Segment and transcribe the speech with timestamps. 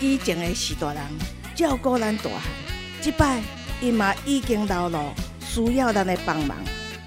[0.00, 1.02] 以前的是大人
[1.56, 2.40] 照顾咱大汉，
[3.00, 3.42] 即摆
[3.80, 6.56] 伊嘛已经老了，需要咱的帮忙，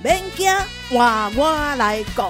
[0.03, 0.51] 免惊，
[0.89, 2.23] 换我来顾。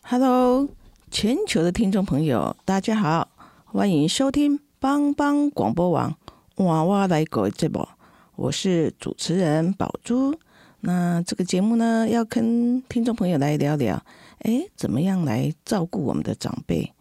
[0.00, 0.68] Hello，
[1.10, 3.28] 全球的听众朋友，大家好，
[3.66, 6.16] 欢迎收听帮帮广播网
[6.56, 7.86] 换我来顾的节目，
[8.36, 10.34] 我是主持人宝珠。
[10.80, 14.00] 那这个节目呢，要跟听众朋友来聊聊，
[14.42, 16.92] 哎，怎么样来照顾我们的长辈？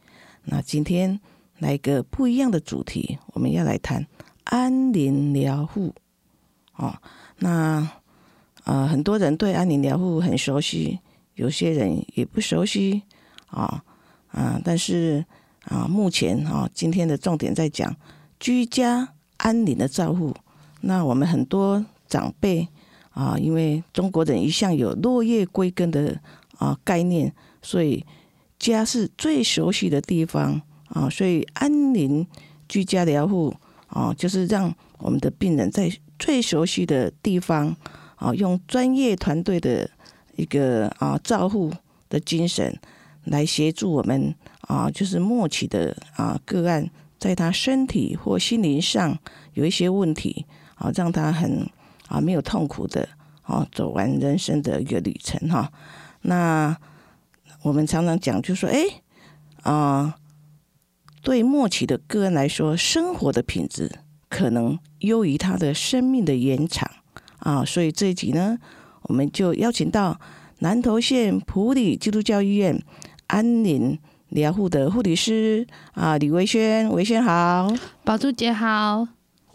[0.45, 1.19] 那今天
[1.59, 4.07] 来个不一样的主题，我们要来谈
[4.45, 5.93] 安宁疗护。
[6.75, 6.95] 哦，
[7.37, 7.87] 那
[8.63, 10.99] 呃，很多人对安宁疗护很熟悉，
[11.35, 13.03] 有些人也不熟悉
[13.45, 13.83] 啊
[14.29, 15.23] 啊，但是
[15.65, 17.95] 啊，目前啊，今天的重点在讲
[18.39, 20.35] 居家安宁的照护。
[20.81, 22.67] 那我们很多长辈。
[23.17, 26.15] 啊，因为中国人一向有落叶归根的
[26.59, 28.05] 啊概念，所以
[28.59, 32.27] 家是最熟悉的地方啊，所以安宁
[32.69, 33.51] 居家疗护
[33.87, 37.75] 啊，就是让我们的病人在最熟悉的地方
[38.17, 39.89] 啊，用专业团队的
[40.35, 41.73] 一个啊照护
[42.09, 42.79] 的精神
[43.23, 46.87] 来协助我们啊，就是末期的啊个案，
[47.17, 49.17] 在他身体或心灵上
[49.55, 51.67] 有一些问题啊，让他很。
[52.07, 53.07] 啊，没有痛苦的
[53.45, 55.71] 哦，走完人生的一个旅程哈。
[56.21, 56.75] 那
[57.61, 58.83] 我们常常讲，就说哎
[59.63, 60.15] 啊，
[61.21, 63.99] 对末期的个人来说，生活的品质
[64.29, 66.89] 可能优于他的生命的延长
[67.39, 67.63] 啊。
[67.63, 68.57] 所以这一集呢，
[69.03, 70.19] 我们就邀请到
[70.59, 72.81] 南投县普里基督教医院
[73.27, 73.99] 安宁
[74.29, 77.73] 疗护的护理师啊，李维轩，维轩好，
[78.03, 79.07] 宝珠姐好，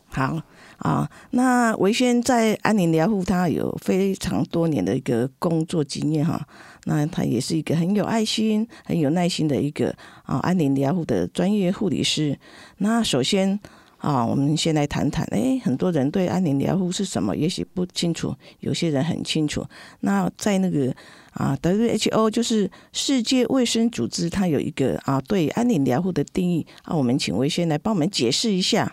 [0.08, 0.42] 好。
[0.82, 6.44] 啊，那维轩在安宁疗护，他有非常多年的一个工作经验哈。
[6.86, 9.94] 那他也是一个很有爱心、很有耐心的一个
[10.24, 12.36] 啊安宁疗护的专业护理师。
[12.78, 13.56] 那首先
[13.98, 19.64] 啊，我们先来谈谈，哎，很多人对安宁疗护是什么，也许不清楚，有些人很清楚。
[20.00, 20.92] 那在那个
[21.34, 28.92] 啊，WHO 就是世界卫生组织，它有一个啊对安宁疗护的定义啊，我们请维轩来帮我们解释一下。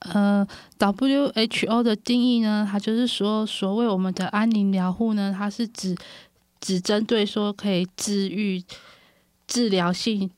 [0.00, 0.46] 呃
[0.78, 5.96] ，WHO 的定义呢，它就是说，所谓我们的安宁疗护呢，它是指
[6.60, 8.62] 只针对说可以治愈、
[9.46, 10.30] 治疗性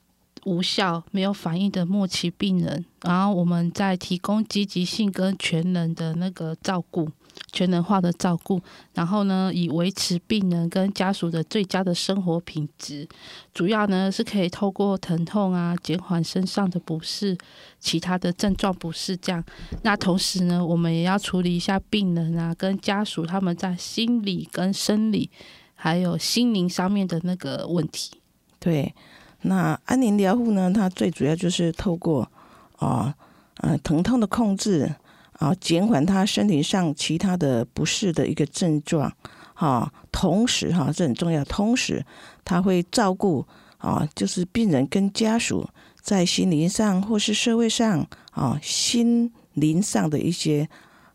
[0.44, 7.10] 无效、没有反应的末期病人，然后我们再提供积极性跟全能的那个照顾。
[7.52, 8.60] 全能化的照顾，
[8.94, 13.08] 然后呢，以维持病人跟家属的最佳的生活品质。
[13.52, 17.36] 主要呢是可以透过疼痛啊，减缓身上的不适，
[17.80, 19.44] 其他的症状不适这样。
[19.82, 25.28] 那同时呢，我们也要处理一下病人啊跟家属他们在心理跟生理
[25.74, 28.12] 还有心灵上面的那个问题。
[28.60, 28.94] 对，
[29.42, 32.30] 那安宁疗护呢，它最主要就是透过
[32.76, 33.14] 啊，
[33.56, 34.94] 呃，疼痛的控制。
[35.40, 39.10] 啊，减缓他身体上其他的不适的一个症状，
[39.54, 41.42] 哈，同时哈，这很重要。
[41.46, 42.04] 同时，
[42.44, 43.46] 他会照顾
[43.78, 45.66] 啊，就是病人跟家属
[46.02, 50.68] 在心灵上或是社会上啊，心灵上的一些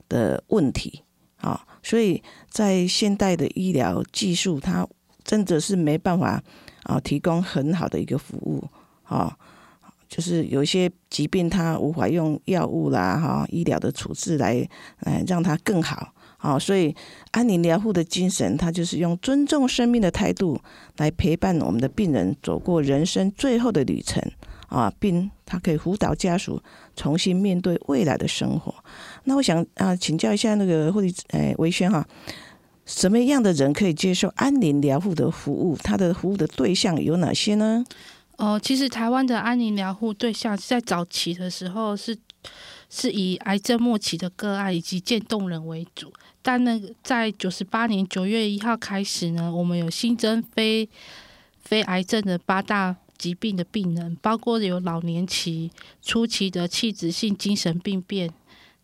[0.09, 1.03] 的问题
[1.37, 1.63] 啊。
[1.83, 4.87] 所以在现代的医疗技术，它
[5.23, 6.41] 真的是没办法
[6.81, 8.67] 啊，提供很好的一个服务
[9.03, 9.37] 啊。
[10.07, 14.67] 就是有一些疾病，它无法用药物啦、哈医疗的处置来，
[15.01, 16.95] 嗯，让它更好，好，所以
[17.31, 20.59] 安宁疗护的精神，它就是用尊重生命的态度
[20.97, 24.22] 来陪伴我们的病人走过人生最后的旅程，
[24.67, 26.61] 啊，并它可以辅导家属
[26.96, 28.73] 重新面对未来的生活。
[29.23, 32.07] 那我想啊，请教一下那个护理，诶，维轩哈，
[32.85, 35.75] 什么样的人可以接受安宁疗护的服务？
[35.84, 37.84] 他的服务的对象有哪些呢？
[38.37, 42.17] 哦，其实台湾的安宁疗护对象在早期的时候是
[42.90, 46.11] 是以癌症末期的个案以及渐冻人为主，
[46.41, 50.87] 但那个在九十八年九月一号开始呢，我们有新增非
[51.59, 55.72] 非癌症的八大疾病的病人，包括有老年期
[56.02, 58.29] 初期的器质性精神病变，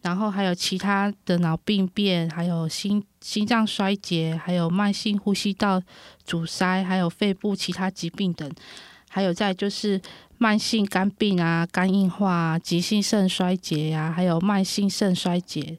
[0.01, 5.81] 然后还有其他的脑病变，还有心心脏衰竭，还有慢性呼吸道
[6.23, 8.49] 阻塞，还有肺部其他疾病等，
[9.13, 10.01] 还有再就是
[10.37, 15.77] 慢性肝病啊、肝硬化、急性肾衰竭呀、还有慢性肾衰竭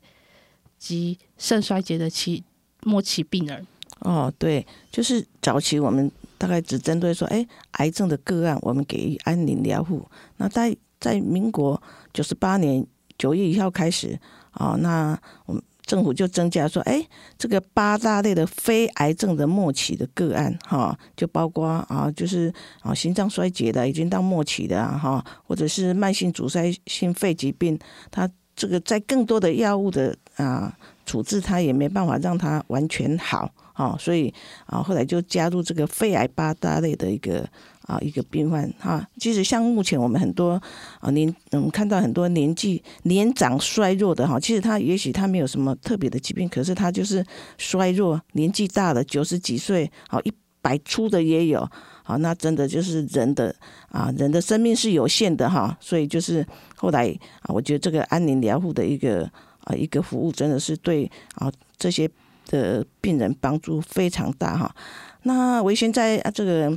[0.79, 2.45] 及肾衰竭的期
[2.83, 3.67] 末期病人。
[4.01, 10.07] 哦，对，就是早期我们大概只针对说，哎，癌症的个案，我们给予安宁疗护。
[10.37, 11.81] 那在在民国
[12.13, 12.87] 九十八年
[13.17, 14.19] 九月一号开始，
[14.55, 15.63] 哦，那我们
[15.93, 17.07] 政府就增加说，哎，
[17.37, 22.51] 这个八大类的非癌症的末期的个案，哈，就包括啊，就是
[22.81, 27.79] 啊心脏衰竭的，已经到末期的啊，哈，或者是慢性阻塞性肺疾病，
[28.11, 30.75] 它这个在更多的药物的啊
[31.05, 33.53] 处置，它也没办法让它完全好。
[33.75, 34.33] 啊，所以
[34.67, 37.47] 啊，后来就加入这个肺癌八大类的一个
[37.87, 39.07] 啊一个病患哈。
[39.19, 40.61] 其实像目前我们很多
[41.01, 47.25] 啊年，我们看到很多年纪年长衰弱的哈，其实他也许他没有什么特别的疾病，可是他就是
[47.59, 51.69] 衰弱，年纪大了九十几岁，好一百出的也有，
[52.03, 53.55] 好那真的就是人的
[53.89, 56.47] 啊人的生命是有限的哈，所以就是
[56.77, 57.09] 后来
[57.41, 59.31] 啊，我觉得这个安宁疗护的一个
[59.65, 62.09] 啊一个服务真的是对啊这些。
[62.49, 64.75] 的病人帮助非常大哈。
[65.23, 66.77] 那维轩在啊这个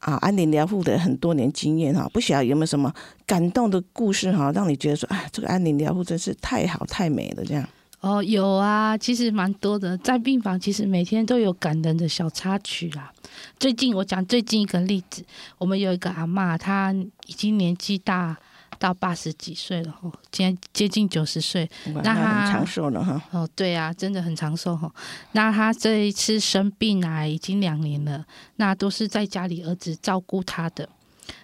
[0.00, 2.92] 啊安宁疗护的很多年经验哈，不晓得有没有什么
[3.24, 7.66] 感动的故事哈，让你觉得说啊，这个安宁疗护真是太好太美了这样。
[8.00, 13.12] 哦，有啊，其实蛮多的，在病房其实每天都有感人的小插曲啦。
[13.58, 15.22] 最近我讲最近一个例子，
[15.58, 16.92] 我们有一个阿妈，她
[17.26, 18.36] 已经年纪大。
[18.80, 21.70] 到八十几岁了哈，接接近九十岁，
[22.02, 23.22] 那他很长寿了哈。
[23.30, 24.90] 哦，对啊，真的很长寿哈。
[25.32, 28.24] 那他这一次生病啊，已经两年了，
[28.56, 30.88] 那都是在家里儿子照顾他的，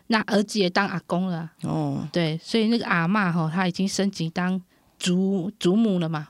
[0.07, 1.51] 那儿子也当阿公了。
[1.63, 4.61] 哦，对，所以那个阿妈哈，他已经升级当。
[4.99, 6.27] 祖祖母了嘛？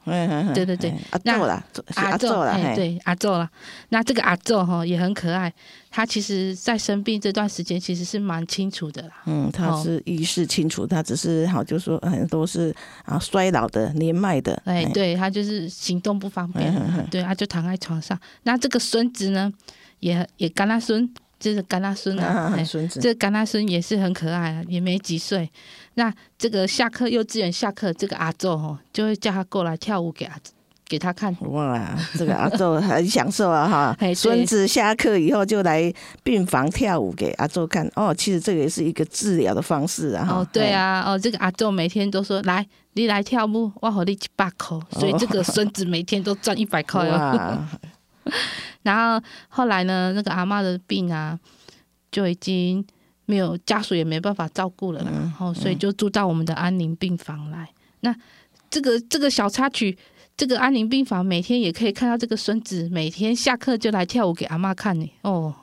[0.54, 1.64] 对对对，阿昼了，
[1.94, 3.48] 阿昼了，对阿昼了。
[3.90, 5.52] 那这个阿昼哈也很可爱，
[5.90, 9.22] 他其实在生病这段时间其实是蛮清楚的啦。
[9.26, 12.74] 嗯，他是意识清楚，他只是好就说很多是
[13.04, 14.60] 啊衰老的、年迈的。
[14.64, 16.74] 哎，对他就是行动不方便，
[17.10, 18.18] 对，他就躺在床上。
[18.42, 19.52] 那这个孙子呢，
[20.00, 21.08] 也也干他孙。
[21.46, 25.48] 就是甘拉孙啊，孙子，这甘拉孙也是很可爱啊，也没几岁。
[25.94, 30.36] 那这个下课幼稚园下课，这个阿昼哦，就会叫他过来跳舞给阿
[30.88, 31.32] 给他看。
[31.42, 33.96] 哇，这个阿昼很享受啊哈！
[34.12, 35.92] 孙子下课以后就来
[36.24, 37.88] 病房跳舞给阿昼看。
[37.94, 40.26] 哦，其实这个也是一个治疗的方式啊。
[40.28, 47.64] 哦，对啊，哦，这个阿昼每天都说来，你来跳舞，我好你一百块，所以这个孙子每天都赚一百块哦。
[48.82, 51.38] 然后后来呢，那个阿妈的病啊，
[52.10, 52.84] 就已经
[53.24, 57.68] 没有家属也没办法照顾了，然后所以就住到我们的安宁病房来。
[58.00, 58.14] 那
[58.70, 59.96] 这个这个小插曲，
[60.36, 65.12] 这个安宁病房每天也可以看到这个孙子每天下课就来跳舞给阿妈看呢。
[65.22, 65.54] 哦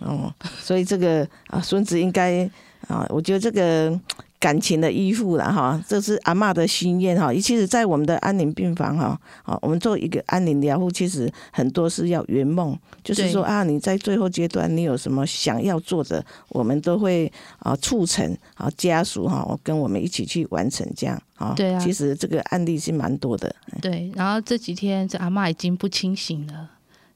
[0.00, 2.44] 哦，所以这个啊孙子应该
[2.88, 3.98] 啊，我觉得这个。
[4.38, 7.32] 感情的依附了哈，这是阿妈的心愿哈。
[7.34, 21.54] 其实，在我们的安宁病房哈，好，我们做一个安宁疗护，其实很多是要圆梦，就是说啊，你在最后阶段你有什么想要做的，我们都会啊促成啊家属哈跟我们一起去完成这样啊。
[21.56, 23.54] 对啊，其实这个案例是蛮多的。
[23.80, 26.70] 对，然后这几天这阿妈已经不清醒了，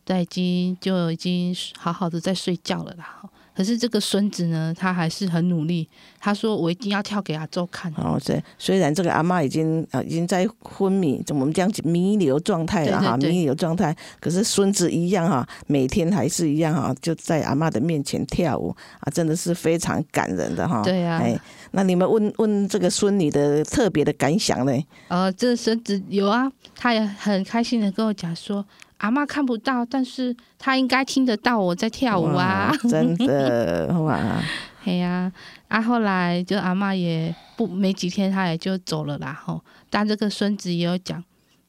[0.05, 3.23] 对，已经就已经好好的在睡觉了啦。
[3.55, 5.89] 可是这个孙子呢，他还是很努力。
[6.19, 13.17] 他说：“我一定要跳给阿周看。”哦，对，虽然这个阿妈已经啊已经在昏迷，怎么这样弥留状态了哈？
[13.17, 20.83] 弥留状态，可是孙子一样哈，每天还是一样哈，就在阿妈的面前跳舞啊，真的是非常感人的哈。
[20.83, 21.39] 对呀，哎，
[21.73, 24.73] 那你们问问这个孙女的特别的感想呢？
[25.09, 28.65] 呃，这个孙子有啊，他也很开心的跟我讲说。
[29.01, 32.71] 阿妈看不到，但是她应该听得到我在跳舞啊！
[32.89, 34.19] 真的 哇，
[34.83, 35.31] 嘿呀！
[35.69, 39.33] 啊，后来就阿妈也不没几天，她也就走了啦。
[39.45, 41.23] 吼，但这个孙子也有讲，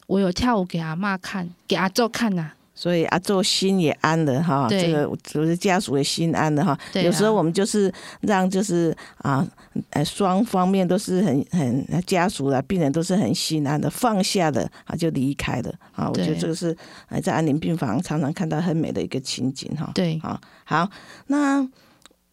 [0.06, 2.52] 我有跳舞给阿妈看，给阿周看呐。
[2.82, 6.76] 所以阿做心也安了哈，这个就是家属也心安了哈。
[6.94, 9.46] 有时候我们就是让就是啊，
[9.90, 16.08] 呃，双方面都是很很家属啊病人都是很心安的，放下的啊就离开了啊。
[16.08, 16.76] 我觉得这个是
[17.22, 19.88] 在安宁病房常常看到很美的一个情景哈。
[19.94, 20.90] 对，啊好，
[21.28, 21.64] 那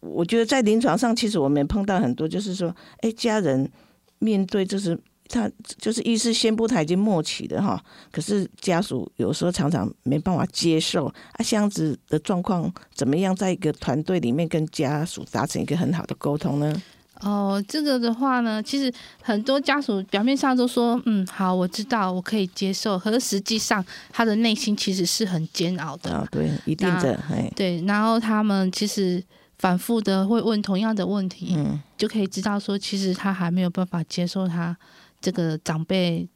[0.00, 3.70] 我觉得在临床上其实我们也碰到很多，就是说，哎，家人
[4.18, 4.98] 面对就是。
[5.30, 16.82] 他就是意思宣布他已经默契的哈，可是家属有时候常常没办法接受啊，这样子的状况怎么样，在一个团队里面跟家属达成一个很好的沟通呢？
[17.20, 18.90] 哦，这个的话呢，其实
[19.22, 26.10] 很多家属表面上都说，嗯，好，我知道，我可以接受，可是实际上他的内心其实是很煎熬的。
[26.10, 29.22] 啊，对，一定的，哎，对，然后他们其实
[29.58, 34.74] 反复的会问同样的问题，嗯，就可以知道说，其实他还没有办法接受他
[35.20, 36.26] 这个长辈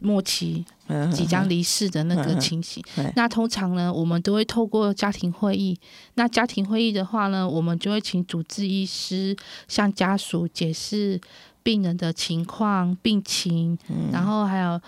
[0.00, 0.64] 末期
[1.12, 2.82] 即将离世的那个情形。
[3.14, 5.78] 那通常呢，我们都会透过家庭会议。
[6.14, 9.36] 那家庭会议的话呢，我们就会请主治医师
[9.68, 11.20] 向家属解释
[11.62, 13.78] 病人的情况、病情，
[14.12, 14.80] 然后还有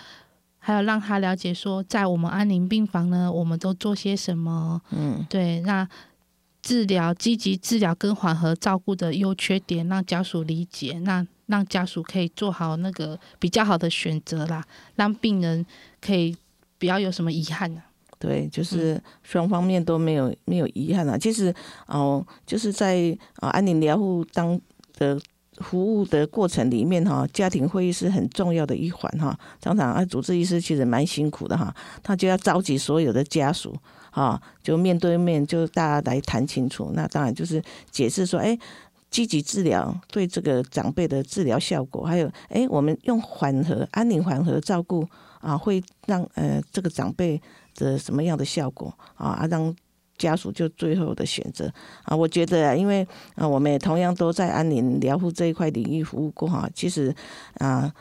[0.58, 4.80] 还有让他了解说，在我们安宁病房呢，我们都做些什么。
[4.90, 5.88] 嗯对，那
[6.60, 14.64] 治疗、积极治疗跟缓和照顾的优缺点，让家属理解，那让家属可以做好那个比较好的选择啦，
[14.94, 15.66] 让病人
[16.00, 16.34] 可以
[16.78, 17.82] 不要有什么遗憾啊。
[18.18, 21.16] 对，就是双方面都没有没有遗憾啊。
[21.16, 21.54] 其实
[21.86, 24.60] 哦，就是在啊安宁疗护当
[24.96, 25.16] 的
[25.58, 29.38] 服务的过程里面哈，家庭会议是很重要的一环哈。
[29.60, 33.74] 常常啊，主治医师其实蛮辛苦的哈，他就要召集所有的家属
[34.10, 36.90] 啊，就面对面就大家来谈清楚。
[36.94, 38.58] 那当然就是解释说，哎。
[39.10, 45.06] 积极治疗对这个长辈的治疗效果，还有哎，我们用缓和、安宁缓和照顾
[45.40, 47.40] 啊，会让呃这个长辈
[47.74, 49.74] 的什么样的效果啊，啊让
[50.16, 51.72] 家属就最后的选择
[52.02, 52.16] 啊。
[52.16, 57.14] 我觉得，因为啊，我们也同样都在安宁疗护这一块领域服务过哈，其实
[57.54, 57.92] 啊。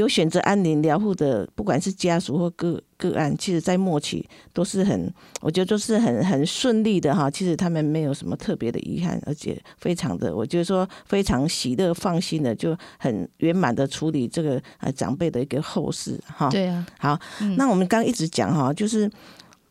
[0.00, 7.30] 有选择安宁疗护的，不管是家属或个个案，其实在末期都是很，我觉得都是很很顺利的哈。
[7.30, 16.50] 其实他们没有什么特别的遗憾，而且非常的，我觉得说非常喜乐、放心的，就很圆满的处理这个呃长辈的一个后事哈。
[16.50, 19.10] 对啊，好，嗯那我们刚刚一直讲哈，就是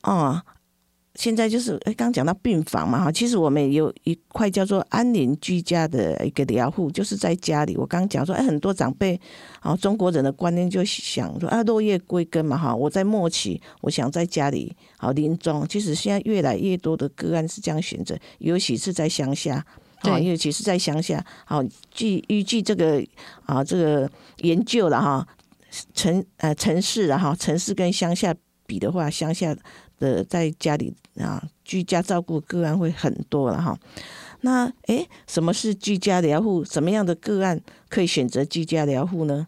[0.01, 0.41] 哦，
[1.15, 7.75] 现在就是哎，刚刚讲到病房嘛哈，其实我们有一块叫做安宁居家的一个疗护，就是在家里。
[7.77, 9.19] 我刚刚讲说，哎，很多长辈
[9.61, 15.65] 啊，中国人的观念就想说啊，落叶归根嘛哈，我在末期，我想在家里好临终。
[15.67, 19.65] 其实现在越来越多的个案是这样选择，尤其是在乡下。
[20.01, 23.03] 啊，对尤其是在乡下，好，据依据这个
[23.45, 25.25] 啊这个研究了哈，
[25.95, 28.35] 城呃城市了哈，城市跟乡下
[28.67, 29.55] 比的话，乡下
[29.97, 33.77] 的在家里啊居家照顾个案会很多了哈。
[34.41, 36.63] 那诶，什么是居家疗护？
[36.63, 39.47] 什么样的个案可以选择居家疗护呢？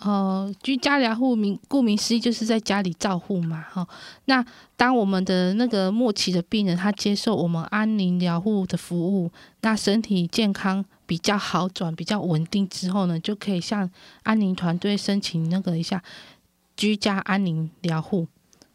[0.00, 3.88] 哦，居家疗护名顾名思义就是在家里照护嘛，哈、
[4.26, 4.44] 那
[4.76, 9.32] 当我们的那个末期的病人他接受我们安宁疗护的服务，
[9.62, 13.90] 那身体健康比较好转、比较稳定之后呢，就可以向
[14.22, 16.02] 安宁团队申请那个一下
[16.76, 18.28] 居家安宁疗护，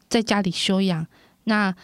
[0.08, 1.06] 在家里休养。
[1.44, 1.74] 那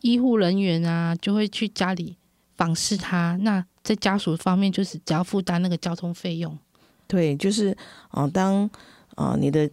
[0.00, 2.16] 医护人员啊就会去家里
[2.56, 6.56] 访视他，那在家属方面就是只要负担那个交通费用。
[7.06, 7.76] 对，就是
[8.08, 8.68] 啊、当
[9.14, 9.70] 啊、你的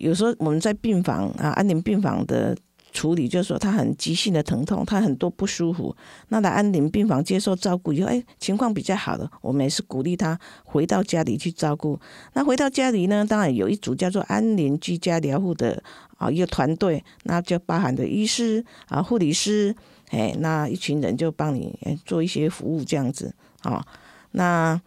[0.00, 2.56] 有时候我们在病房啊，安宁病房的
[2.92, 5.96] 处理，就是说他很急性的疼痛，他很多不舒服，
[6.28, 11.98] 那来安宁病房接受照顾以后，哎，情况比较好的，我们也是鼓励他回到家里去照顾。
[12.34, 15.82] 那回到家里呢，当然有一组叫做安宁居家疗护的
[16.18, 19.74] 啊一个团队，那就包含的医师啊、护理师，
[20.10, 23.84] 哎，那一群人就帮你做一些服务这样子啊、
[24.30, 24.80] 那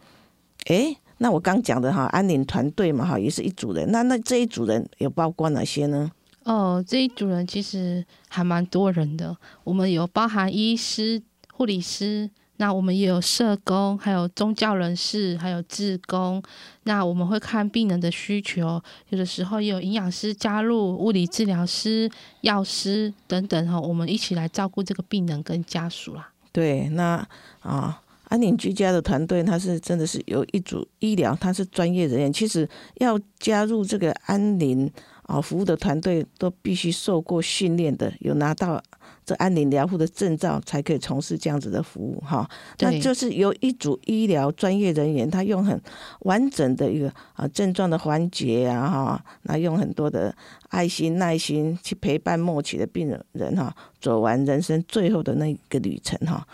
[0.67, 0.95] 哎。
[1.17, 3.89] 那我刚讲的哈，安宁团队嘛哈，也是一组人。
[3.89, 6.11] 那那这一组人有包括哪些呢？
[6.45, 11.21] 哦，这一组人其实还蛮多人的，我们有包含医师、
[11.51, 16.41] 护理师，那我们也有社工，还有宗教人士，还有志工。
[16.83, 22.07] 那我们会看病人的需求，有的时候也有营养师加入，物理治疗师、
[22.41, 26.29] 药师等等哈，我们一起来照顾这个病人跟家属啦。
[26.51, 27.27] 对，那
[27.61, 27.99] 啊，
[28.29, 32.31] 安宁居家的团队，他是真的是有一组医疗，他是专业人员。
[32.31, 34.89] 其实要加入这个安宁
[35.27, 38.81] 啊服务的团队，都必须受过训练的，有拿到
[39.25, 42.47] 这安宁疗护的证照，才可以从事这样子的服务哈。
[42.79, 45.81] 那就是由一组医疗专业人员，他用很
[46.21, 50.35] 完整的一个啊症状的环节啊哈，那用很多的
[50.69, 56.47] 爱心、耐心去陪伴末期的病人人哈，走完人生最后的那个旅程哈。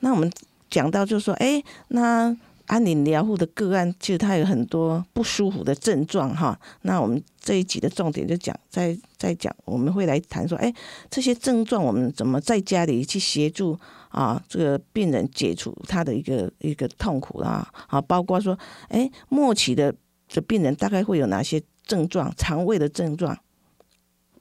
[0.00, 0.30] 那我们
[0.68, 2.36] 讲到就是说，哎，那
[2.66, 6.58] 安宁疗护的个案，其实他有很多不舒服的症状哈。
[6.82, 10.72] 那我们这一集的重点就讲，在在讲，我们会来谈说，哎，
[11.10, 13.78] 这些症状我们怎么在家里去协助
[14.10, 18.56] 啊这个病人解除他的一个一个痛苦啦，啊，包括说，
[18.88, 19.94] 哎，末期的
[20.28, 23.36] 这病人大概会有哪些症状，肠胃的症状。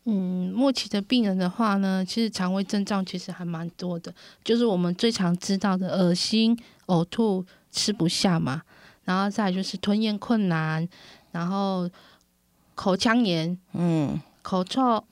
[0.06, 4.14] 嗯，末期的病人的话呢，其实肠胃症状其实还蛮多的，
[4.44, 8.64] 就是我们最常知道的恶心、呕吐、吃不下嘛。
[9.06, 10.88] 然后再就是吞咽困难，
[11.32, 11.90] 然后
[12.80, 15.04] 口腔炎、嗯，口臭、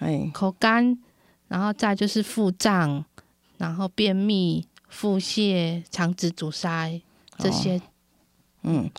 [0.00, 0.98] 哎，口干，
[1.46, 3.04] 然后再就是腹胀，
[3.56, 7.00] 然后便秘、腹泻、肠子阻塞
[7.38, 7.80] 这些。
[8.62, 8.90] 嗯，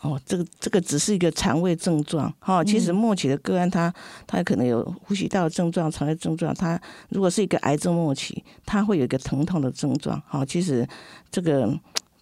[0.00, 3.92] 哦，这个这个只是一个肠胃症状哈、其实末期的个案他，
[4.26, 6.54] 他可能有呼吸道的症状、肠胃症状。
[6.54, 10.18] 他如果是一个癌症末期，他会有一个疼痛的症状。
[10.26, 10.88] 哈、其实
[11.30, 11.78] 这个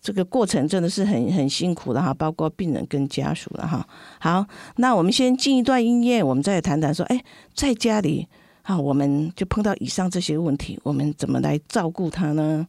[0.06, 3.84] 这个过程真的是很很辛苦的哈，包括病人跟家属了哈。
[4.20, 4.46] 好，
[4.76, 7.20] 那我们先进一段音乐，我们再谈谈说，哎，
[7.54, 8.28] 在家里
[8.62, 12.68] 啊，我们就碰到以上这些问题，我们怎么来照顾他呢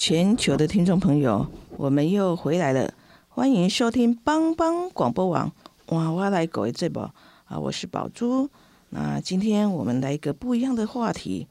[0.00, 2.94] 全球的听众朋友，我们又回来了，
[3.28, 5.52] 欢迎收听帮帮广播网
[5.88, 7.02] 哇哇来狗的这波
[7.44, 8.48] 啊，我是宝珠。
[8.88, 11.46] 那今天我们来一个不一样的话题，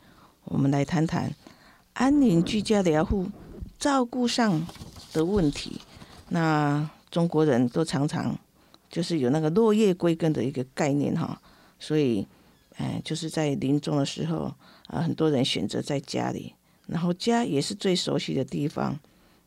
[0.46, 1.32] 我们来谈谈
[1.94, 3.28] 安宁居家疗护
[3.78, 4.66] 照顾上
[5.14, 5.80] 的问题。
[6.30, 8.36] 那中国人都常常
[8.90, 11.40] 就是有那个落叶归根的一个概念哈，
[11.78, 12.28] 所以，
[12.78, 14.52] 哎，就是在临终的时候
[14.88, 16.56] 啊，很多人选择在家里。
[16.92, 19.00] 然后家也是最熟悉的地方，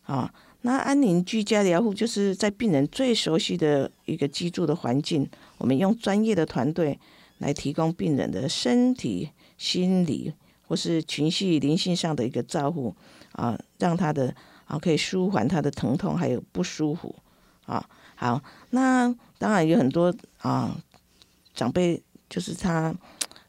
[0.04, 5.28] 啊，那安宁居家疗护就是在病人最熟悉的一个居住的环境，
[5.58, 6.96] 我们用专业的团队
[7.38, 9.28] 来提供病人的身体、
[9.58, 10.32] 心理
[10.68, 12.94] 或是情绪、灵性上的一个照顾，
[13.32, 14.32] 啊，让他的
[14.66, 17.12] 啊可以舒缓他的疼痛还有不舒服，
[17.66, 20.80] 啊，好，那当然有很多啊
[21.54, 22.00] 长辈
[22.30, 22.94] 就是他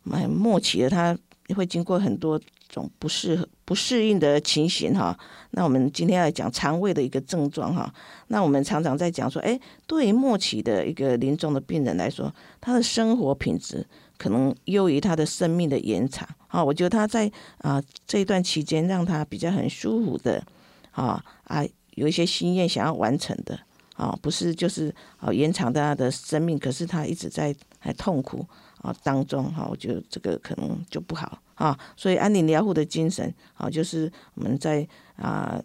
[0.02, 1.16] 蛮默契的，他
[1.56, 2.42] 会经过很多。
[2.74, 5.18] 种不适、不适应的情形哈，
[5.52, 7.94] 那我们今天要讲肠胃的一个症状哈。
[8.28, 13.86] 那我们常常在讲说，哎，对于末期的一个临终的病人来说，他的生活品质
[14.18, 16.64] 可能优于他的生命的延长啊。
[16.64, 20.44] 我觉得他在啊这一段期间，让他比较很舒服的
[20.92, 23.60] 啊啊，有一些心愿想要完成的
[23.96, 28.44] 啊，不是就是啊延长他的生命，可是他一直在还痛苦
[28.82, 31.78] 啊当中哈，我觉得这个可能就不好啊。
[31.96, 35.62] 所以安宁疗护的精神啊，就是我们在啊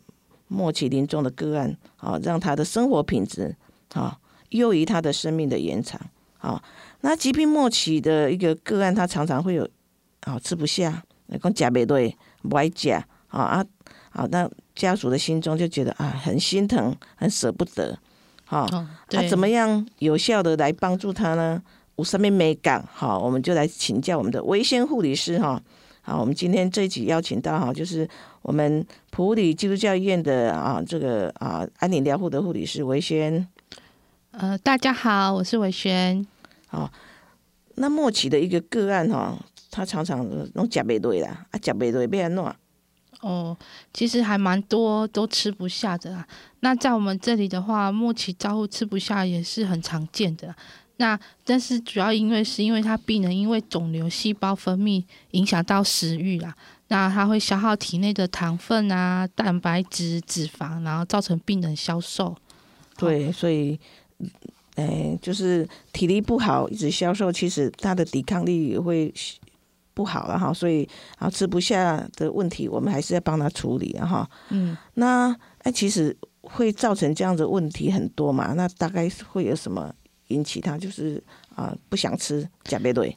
[0.48, 3.54] 末期临终的个案啊，让他的生活品质
[3.92, 4.18] 啊
[4.50, 6.00] 优于他的生命的延长
[6.38, 6.62] 啊。
[7.02, 9.68] 那疾病末期的一个个案，他常常会有
[10.20, 11.02] 啊吃不下，
[11.40, 13.64] 讲食袂对，不爱食啊啊
[14.10, 17.98] 啊，那家属的心中就觉得啊很心疼，很舍不得。
[18.44, 18.66] 好，
[19.10, 21.62] 那怎么样有效的来帮助他呢？
[21.96, 25.62] 我上面没讲，好，我们就来请教我们的维先护理师哈。
[26.08, 28.08] 好，我们今天这一集邀请到哈，就是
[28.40, 33.46] 我们普里基督教医院的啊，这个啊安宁疗护的护理师维轩。
[34.30, 36.26] 呃，大家好，我是维轩。
[36.66, 36.90] 好，
[37.74, 39.36] 那末期的一个个案哈，
[39.70, 42.54] 他常常拢食袂对啦，啊，食袂落要安怎？
[43.20, 43.54] 哦，
[43.92, 46.26] 其实还蛮多都吃不下的啦。
[46.60, 50.54] 那在我们这里的话，末期照护吃不下也是很常见的。
[50.98, 56.54] 那但是主要因为是因为他病人因为肿瘤细胞分泌影响到食欲啦，
[56.88, 62.36] 那他会消耗体内的糖分啊、蛋白质、脂肪，然后造成病人消瘦。
[62.96, 63.80] 对，所以，
[64.76, 69.12] 哎，就是体力不好，一直消瘦，其实他的抵抗力也会。
[69.94, 74.30] 不好了哈，所以啊吃不下的问题，我们还是要帮他处理哈。
[74.50, 78.52] 嗯，那哎，其实会造成这样的问题很多嘛。
[78.52, 79.92] 那大概会有什么
[80.28, 81.22] 引起他就是
[81.54, 83.16] 啊不想吃甲贝对？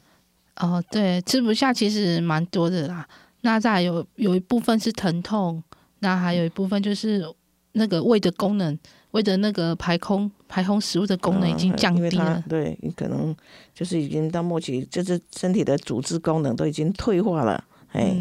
[0.56, 3.08] 哦，对，吃不下其实蛮多的啦。
[3.40, 5.62] 那再有有一部分是疼痛，
[6.00, 7.24] 那还有一部分就是
[7.72, 8.78] 那个胃的功能。
[9.12, 13.36] 胃的那个排空排空食物的功能已经降低了，对你可能
[13.74, 18.16] 就是已经到末期，就是身体的组织功能都已经退化了，哎，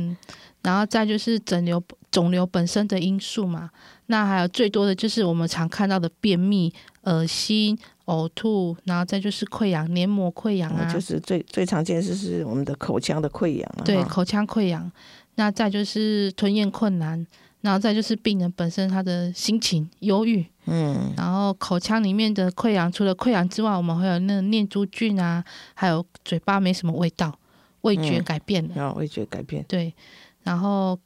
[0.61, 3.69] 然后再就是肿瘤肿瘤本身的因素嘛，
[4.07, 14.91] 那还有最多的就是我们常看到的便秘、恶心、呕吐，然后再就是溃疡、黏膜溃疡啊，就是最最常见就是我们的口腔的溃疡，对，口腔溃疡，
[15.35, 17.25] 那再就是吞咽困难。
[17.61, 27.31] 然后再就是病人本身他的心情忧郁，嗯，然后口腔里面的溃疡，除了溃疡之外，我们会有那个念珠菌啊，还有嘴巴没什么味道，
[27.81, 29.93] 味觉改变了，然后味觉改变，对，
[30.41, 30.97] 然后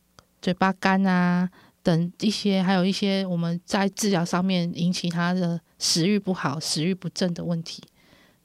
[0.41, 1.49] 嘴巴干啊
[1.83, 7.83] 等一些，还有一些我们在治疗上面引起他的食欲不好、食欲不振的问题。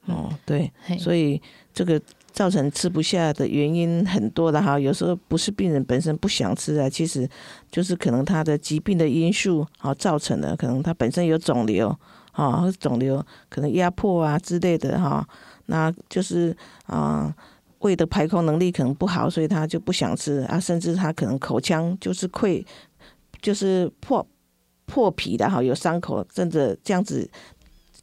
[0.05, 1.41] 哦，对，所以
[1.73, 2.01] 这个。
[2.33, 7.29] 造成吃不下的原因很多的哈，有时候不是病人本身不想吃啊，其实
[7.69, 11.89] 就是可能他的疾病的因素啊造成的，可能他本身有肿瘤
[12.31, 15.27] 啊，肿瘤可能压迫啊之类的哈，
[15.65, 17.35] 那就是啊
[17.79, 22.65] 胃的排空能力可能不好，所以他就不想吃啊，甚至他可能口腔就是溃，
[23.41, 24.25] 就是破
[24.91, 27.29] 破皮的哈，有伤口，甚至这样子。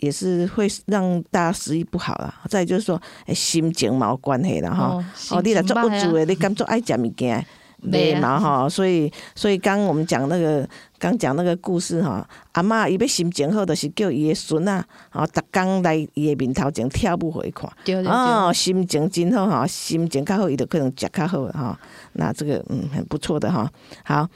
[0.00, 2.32] 也是会让大家食欲不好啦。
[2.48, 3.02] 再就是说，
[3.34, 5.04] 心情冇关系啦哈。
[5.32, 7.44] 哦，你来做不住的，你敢做爱食物件，
[7.82, 8.68] 没嘛哈。
[8.68, 10.64] 所以，所以刚我们讲那个，
[11.00, 12.24] 刚讲那个故事哈。
[12.52, 17.68] 阿妈伊要心情好，就是叫伊的孙啊，哦，逐工来伊的面头前跳舞回看。
[18.06, 21.76] 哦，心情真好哈，心情较好，伊就可能食较好哈。
[22.12, 23.68] 那这个嗯，很不错的哈。
[24.04, 24.28] 好，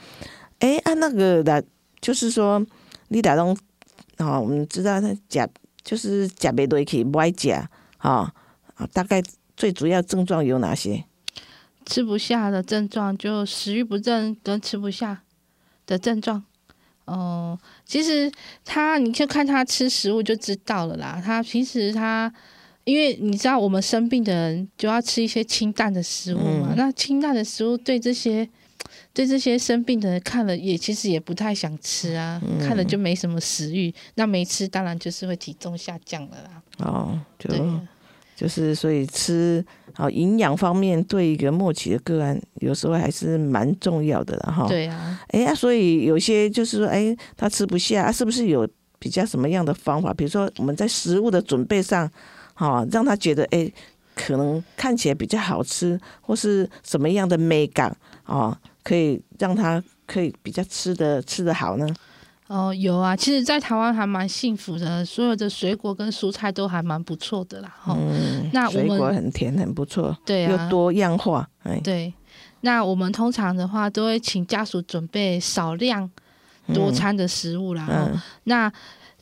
[0.59, 1.63] 哎，按那个的，
[2.03, 2.63] 就是说，
[3.07, 3.57] 你打东。
[4.17, 5.49] 哦，我们知道他甲
[5.83, 8.31] 就是甲贝多可以不爱甲，哈
[8.75, 9.19] 啊，大概
[9.57, 11.03] 最主要症状有哪些？
[11.83, 15.23] 吃不下的症状就食欲不振跟吃不下
[15.87, 16.43] 的症状。
[17.05, 18.31] 哦，其实
[18.63, 21.19] 他你就看他吃食物就知道了啦。
[21.25, 22.31] 他平时他
[22.83, 28.47] 因为你知道我们生病的人就要吃一些清淡的食物嘛，那清淡的食物对这些。
[29.13, 36.61] 对这些生病的人看了也其实也不太想吃啊，看了就没什么食欲，那没吃当然就是会体重下降了啦。
[36.79, 37.49] 哦，就
[38.35, 44.67] 就是所以吃好营养方面对一个末期的个案有时候还是蛮重要的了哈。
[44.67, 50.11] 对啊，哎，所以有些就是说，哎，他吃不下，是不是有比较什么样的方法？
[50.11, 52.09] 比如说我们在食物的准备上，
[52.55, 53.71] 哈，让他觉得哎，
[54.15, 58.59] 可能看起来比较好吃，或是什么样的美感啊？
[58.83, 61.87] 可以让他可以比较吃的吃的好呢？
[62.47, 67.73] 哦，有啊，其实，在台湾还蛮幸福的，所有的水果跟蔬菜都还蛮不错的啦。
[67.87, 71.49] 嗯，那水果很甜，很不错，对啊，又多样化。
[71.63, 72.13] 哎，对。
[72.61, 76.07] 那我们通常的话，都会请家属准备少量
[76.73, 77.87] 多餐的食物啦。
[77.89, 78.21] 嗯。
[78.43, 78.71] 那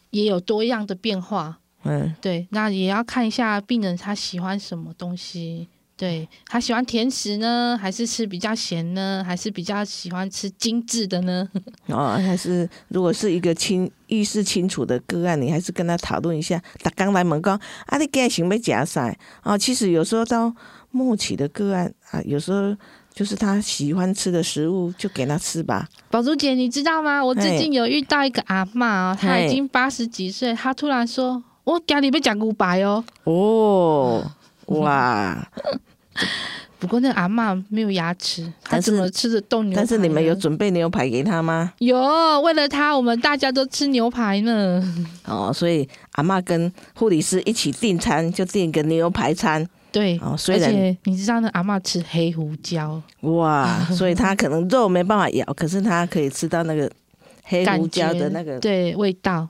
[0.10, 1.58] 也有多样的变化。
[1.84, 2.14] 嗯。
[2.20, 5.70] 对，那也要看一下病人他喜欢什么东西。
[6.02, 11.48] 对他喜欢甜食呢，还是吃比较咸呢，还是比较喜欢吃精致的呢？
[11.86, 16.60] 哦，还是如果是一个清意识清楚的个案，你还是跟他讨论一下。
[16.82, 19.16] 他刚来门讲啊，你今日想要夹啥？
[19.42, 20.52] 啊，其实有时候到
[20.90, 22.76] 末期的个案啊，有时候
[23.14, 25.88] 就是他喜欢吃的食物，就给他吃吧。
[26.10, 27.24] 宝珠姐，你知道吗？
[27.24, 33.04] 我最近有遇到一个阿嬷哦，她已嘿经八十几岁，她突然说：“我家里被讲古白哦。
[33.26, 34.32] 哦，
[34.80, 35.50] 哇！”
[36.80, 39.76] 不过那个阿嬷没有牙齿，她怎么吃得动牛排？
[39.76, 41.72] 但是你们有准备牛排给她吗？
[41.78, 41.96] 有
[42.42, 44.84] 为了她，我们大家都吃牛排呢。
[45.26, 49.68] 哦，所以阿嬷跟护理师一起订餐，就订个牛排餐。
[49.92, 56.92] 对，哦，虽然你知道那阿嬷吃黑胡椒，哇， 所以她可能肉没办法咬，可是她可以吃到那个
[57.44, 59.48] 黑胡椒的那个对味道，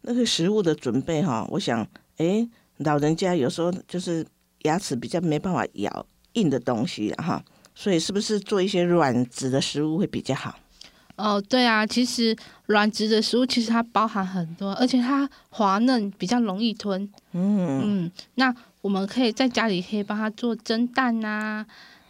[0.00, 1.46] 那个食物的准备哈。
[1.48, 4.26] 我想，诶，老人家有时候就是
[4.62, 7.44] 牙齿比较没办法咬硬的东西啊哈，
[7.74, 10.58] 所以是不是做一些软质的食物会比较好？
[11.16, 12.34] 哦，对啊，其实
[12.66, 17.08] 软质的食物其实它包含很多，而且它滑嫩，比较容易吞。
[17.32, 21.64] 嗯，嗯，那我们可以在家里可以帮它做蒸蛋呐、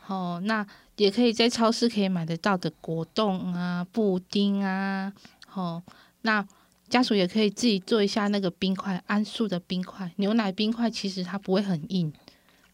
[0.07, 0.65] 哦，那
[0.97, 5.13] 也可以在超市可以买得到的果冻啊、布丁啊，
[5.53, 5.83] 哦，
[6.23, 6.47] 那
[6.89, 12.13] 家属也可以自己做一下那个冰块，安素的冰块、牛奶冰块，其实它不会很硬，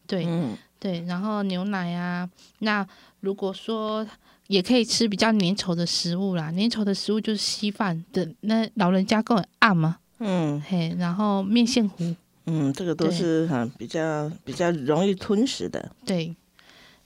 [0.08, 2.84] 对，嗯，对，然后牛奶啊，那
[3.20, 4.04] 如果说
[4.48, 12.16] 也可以吃比较粘稠的食物啦，粘稠的食物就是稀饭的，那老人家更有暗嘛，嗯嘿，然后面线糊，
[12.46, 15.92] 嗯，这个都是很比较比较容易吞食的。
[16.04, 16.34] 对。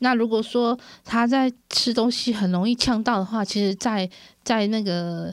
[0.05, 4.11] 那如果说他在吃东西很容易呛到的话，其实在，
[4.43, 5.33] 在那个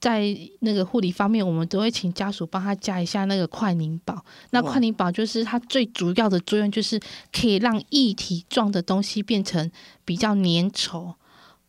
[0.00, 4.24] 在那个护理方面，我们都会请家属帮他加一下那个快凝宝。
[4.50, 7.00] 那快凝宝就是它最主要的作用，就是
[7.32, 9.70] 可以让液体状的东西变成
[10.04, 11.14] 比较粘稠、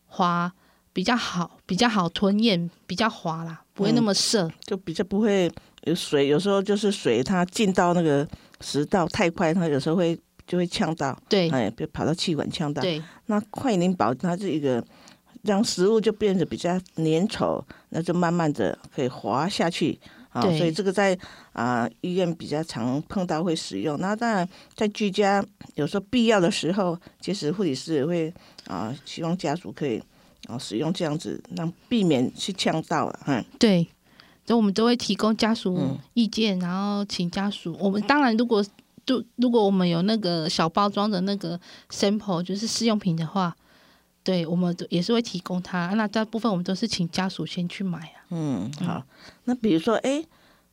[0.05, 0.53] 滑，
[0.93, 4.51] 比较好、比较好吞咽，比较滑啦，不会那嗯么涩。
[4.65, 5.51] 就比较不会
[5.85, 8.27] 有水，有时候就是水它进到那个
[8.61, 10.15] 食道太快，它有时候会
[10.45, 12.81] 就会呛到，对哎，别跑到气管呛到。
[12.81, 14.83] 对那快凝宝它是一个
[15.43, 19.99] 让食物就变得比较粘稠，那就慢慢的可以滑下去
[20.29, 21.17] 啊，所以这个在
[21.53, 23.99] 啊、医院比较常碰到会使用。
[23.99, 25.43] 那当然在居家
[25.75, 28.33] 有时候必要的时候，其实护理师也会
[28.67, 30.01] 啊、希望家属可以
[30.47, 33.43] 啊使用这样子，让避免去呛到了，嗯。
[33.57, 33.83] 对，
[34.45, 37.75] 所以我们都会提供家属嗯意见，然后请家属。
[37.79, 38.63] 我们当然如果
[39.05, 43.55] 就如果我们有那个小包装的那个 sample，就是试用品的话，
[44.23, 45.87] 对我们也是会提供他。
[45.95, 48.25] 那大部分我们都是请家属先去买啊。
[48.29, 49.03] 嗯，好。
[49.45, 50.23] 那比如说，哎，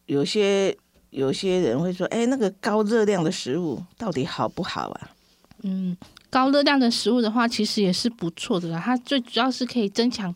[0.06, 0.76] 有些
[1.10, 5.10] 有些人会说，哎，那个高热量的食物到底好不好啊？
[5.62, 5.96] 嗯，
[6.28, 8.80] 高热量的食物的话，其实也是不错的啦。
[8.84, 10.34] 它最主要是可以增强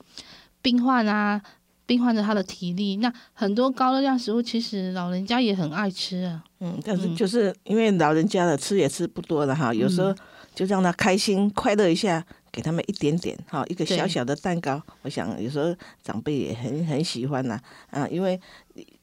[0.62, 1.40] 病患啊，
[1.85, 2.96] 病患的他的体力。
[2.96, 6.42] 那很多高热量食物，其实老人家也很爱吃啊。
[6.61, 10.14] 嗯，但是嗯就是因为老人家的吃也吃不多了哈，有时候
[10.55, 17.59] 就让他开心快乐一下，给他们一点点哈，一个小小的蛋糕，我想有时候长辈也很很喜欢呐
[17.91, 18.41] 啊，因为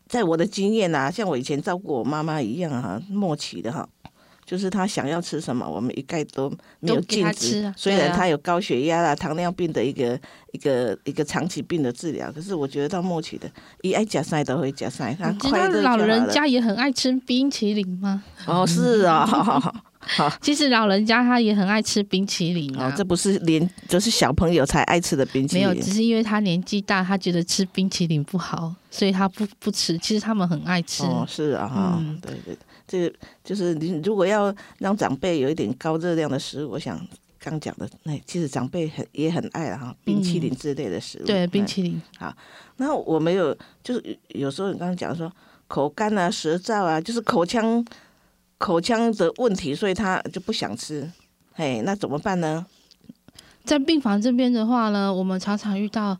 [0.07, 3.87] 在我的经验呐，像我以前照顾我妈妈一样哈，默契的哈。
[4.45, 7.73] 就是她想要吃什么，我们一概都没有给禁止。
[7.75, 10.17] 虽然她有高血压啦、糖尿病的一个
[10.53, 18.23] 一个一个长期病的治疗，可是我觉得到默契的，一爱夹菜都会夹菜，她你知道老人家也很爱吃冰淇淋吗？
[18.47, 19.27] 哦，是啊、
[20.07, 29.97] 好，其实老人家他也很爱吃冰淇淋啊，，哦这不是连就是小朋友才爱吃的冰淇淋没有，只是因为他年纪大，他觉得吃冰淇淋不好，所以他不不吃。
[29.97, 31.03] 其实他们很爱吃。
[31.03, 36.99] 哦，是啊，哈、嗯对对，这个就是你如果要让长辈有一点高热量的食物，我想
[37.39, 41.25] 刚讲的，那其实长辈很也很爱了哈，冰淇淋之类的食物。
[41.25, 42.33] 对，冰嗯淇淋，好
[42.77, 45.31] 那我没有就是有时候你刚刚讲说
[45.67, 47.83] 口干啊、舌燥啊，就是口腔
[48.57, 51.11] 口腔的问题，所以他就不想吃。
[51.53, 52.65] 嘿，那怎么办呢？
[53.63, 56.17] 在病房这边的话呢，我们常常遇到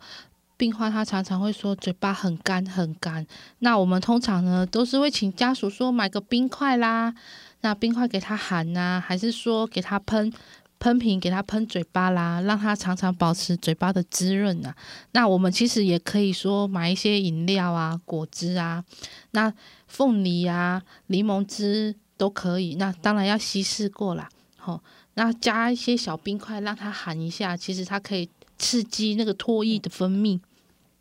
[0.58, 3.26] 病患，他常常会说嘴巴很干很干。
[3.60, 7.14] 那我们通常呢，都是会请家属说买个冰块啦，
[7.62, 10.34] 那冰块给他含呐、还是说给他喷
[10.80, 14.76] 喷瓶给他喷嘴巴啦，让他常常保持嘴巴的滋润啊。
[15.12, 18.84] 那我们其实也可以说买一些饮料啊、果汁啊，
[19.32, 19.54] 那
[19.88, 22.76] 凤梨啊、柠檬汁都可以。
[22.76, 24.28] 那当然要稀释过啦，
[24.58, 30.40] 好、那加一些小冰块让它含一下，其实它可以刺激那个唾液的分泌，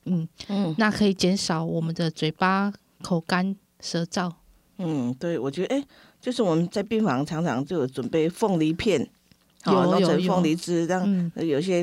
[0.04, 4.32] 嗯，嗯那可以减少我们的嘴巴口干舌燥。
[4.78, 5.84] 嗯，对，我觉得哎，
[6.20, 9.08] 就是我们在病房常常就有准备凤梨片
[9.62, 11.82] 好弄成凤梨汁，让嗯，有些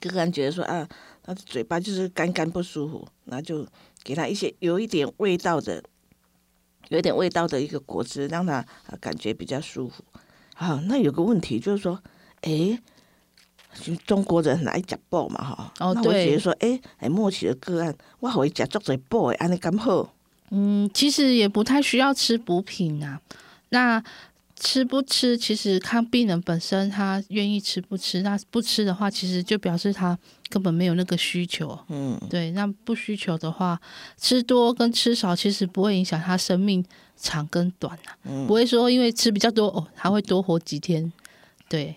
[0.00, 0.86] 个人觉得说啊，
[1.22, 3.64] 他的嘴巴就是干干不舒服，那就
[4.02, 5.82] 给他一些有一点味道的，
[6.88, 10.04] 有点味道的一个果汁，让他啊感觉比较舒服。
[10.54, 12.00] 好，那有个问题就是说，
[12.42, 12.78] 诶，
[14.06, 20.14] 中国人很爱食补嘛，哈，那我哦对觉得说，诶，哎，末期的个案，我会食足侪补的，安尼刚好。
[20.50, 23.20] 嗯，其实也不太需要吃补品啊。
[23.70, 24.00] 那
[24.64, 28.22] 吃不吃，其实看病人本身他愿意吃不吃。
[28.22, 31.78] 那不吃的话，其实就表示他根本没有那个需求。
[31.88, 33.78] 嗯，对，那不需求的话，
[34.16, 36.82] 吃多跟吃少其实不会影响他生命
[37.14, 41.12] 长跟短啊，嗯不会说因为吃比较多哦，他会多活几天。
[41.68, 41.94] 对，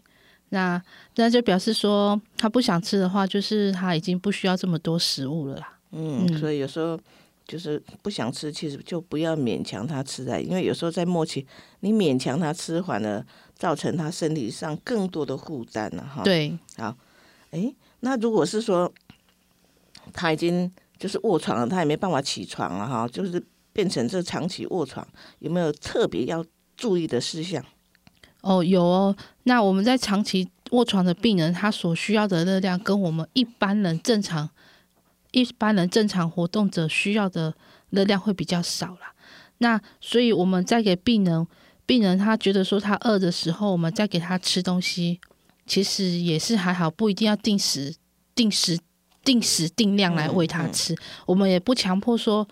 [0.49, 0.81] 那
[1.15, 5.73] 那就表示说他不想吃的话，就是他已经不需要这么多食物了啦。
[5.91, 6.99] 嗯，嗯所以有时候
[7.47, 11.47] 就是不想吃，其实就不要勉强他吃啊，因为有时候在末期，
[11.79, 16.95] 你勉强他吃，反而造成他身体上更多的负担了哈。，对，好
[17.51, 18.91] 哎，那如果是说
[20.11, 25.07] 他已经就是卧床了，他也没办法起床了哈，就是变成这长期卧床，
[25.39, 26.43] 有没有特别要
[26.75, 27.63] 注意的事项？
[28.41, 29.15] 哦，有哦。
[29.43, 34.49] 那我们在长期卧床的病人，他所需要的热量跟我们一般人正常、
[35.41, 37.53] 一般人正常活动者需要的
[37.91, 39.13] 热量会比较少啦。
[39.59, 41.47] 那所以我们在给病人，
[41.85, 45.19] 病人他觉得说他饿的时候，我们再给他吃东西，
[45.65, 47.93] 其实也是还好，不一定要定时、
[48.33, 48.79] 定时、
[49.23, 50.95] 定时定量来喂他嗯嗯吃。
[51.25, 52.47] 我们也不强迫说。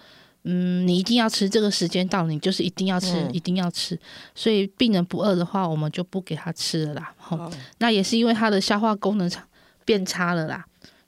[0.48, 4.00] 嗯，你一定要吃，这个时间到了，你就是一定要吃，嗯一定要吃。
[4.36, 7.12] 所以病人不饿的话，我们就不给他吃了啦。
[7.18, 9.44] 吼哦那也是因为他的消化功能差
[9.86, 10.64] 变差了啦，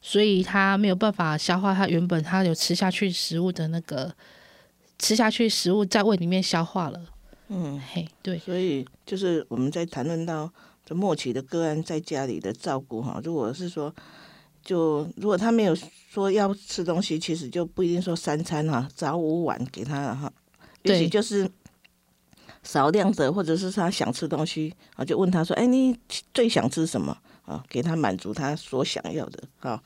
[0.07, 4.09] 所以他没有办法消化他原本他有吃下去食物的那个
[4.97, 7.05] 吃下去食物在胃里面消化了。
[7.49, 10.49] 嗯，嘿，对，所以就是我们在谈论到
[10.85, 13.93] 这末期的个案在家里的照顾哈，如果是说，
[14.63, 15.75] 就如果他没有
[16.09, 20.31] 说要吃东西，其实就不一定说三餐哈，早午晚给他了哈，
[20.83, 21.51] 也许对就是
[22.63, 25.97] 少量的，或者是他想吃东西啊，就问他说，哎，你
[26.33, 27.63] 最想吃什么啊？
[27.67, 29.81] 给他满足他所想要的哈。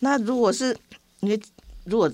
[0.00, 0.76] 那如果是
[1.20, 1.40] 因为
[1.84, 2.12] 如果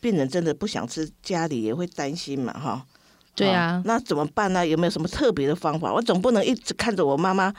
[0.00, 2.86] 病人真的不想吃，家里也会担心嘛哈。
[3.34, 4.66] 对啊哦那怎么办呢？
[4.66, 5.92] 有没有什么特别的方法？
[5.92, 7.54] 我总不能一直看着我妈妈，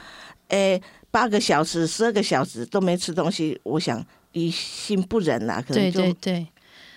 [0.48, 6.46] 诶，八个小时、十二个小时都没吃东西，我想于心不忍啊，可能对就对对，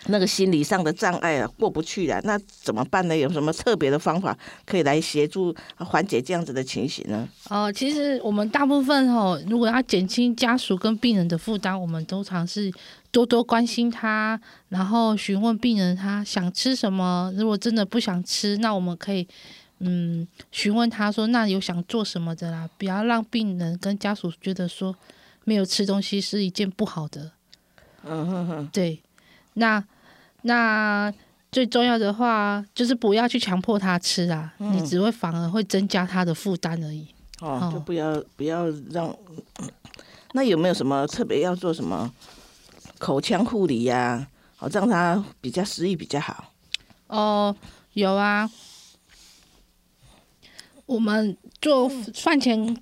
[0.08, 2.20] 那个心理上的障碍啊过不去了。
[2.24, 3.16] 那怎么办呢？
[3.16, 7.28] 有什么特别的方法可以来协助缓解这样子的情形呢？
[7.50, 12.72] 哦，其实我们大部分哦，如果要减轻家属跟病人的负担，我们通常是
[13.12, 14.39] 多多关心他，
[14.70, 17.32] 然后询问病人他想吃什么。
[17.38, 19.28] 如果真的不想吃，那我们可以
[19.80, 24.96] 嗯询问他说，那有想做什么的啦，不要让病人跟家属觉得说
[25.46, 27.32] 没有吃东西是一件不好的。
[28.06, 29.02] 嗯哼哼，对，
[29.54, 29.84] 那
[30.43, 31.13] 那
[31.51, 37.08] 最重要的话就是不要去强迫他吃啊，你嗯只会反而会增加他的负担而已。
[37.41, 39.13] 哦，哦就不要不要让。
[40.34, 42.12] 那有没有什么特别要做什么
[42.97, 46.51] 口腔护理呀、好让他比较食欲比较好。
[47.08, 47.56] 哦，
[47.93, 48.49] 有啊，
[50.88, 52.75] 我们做饭前，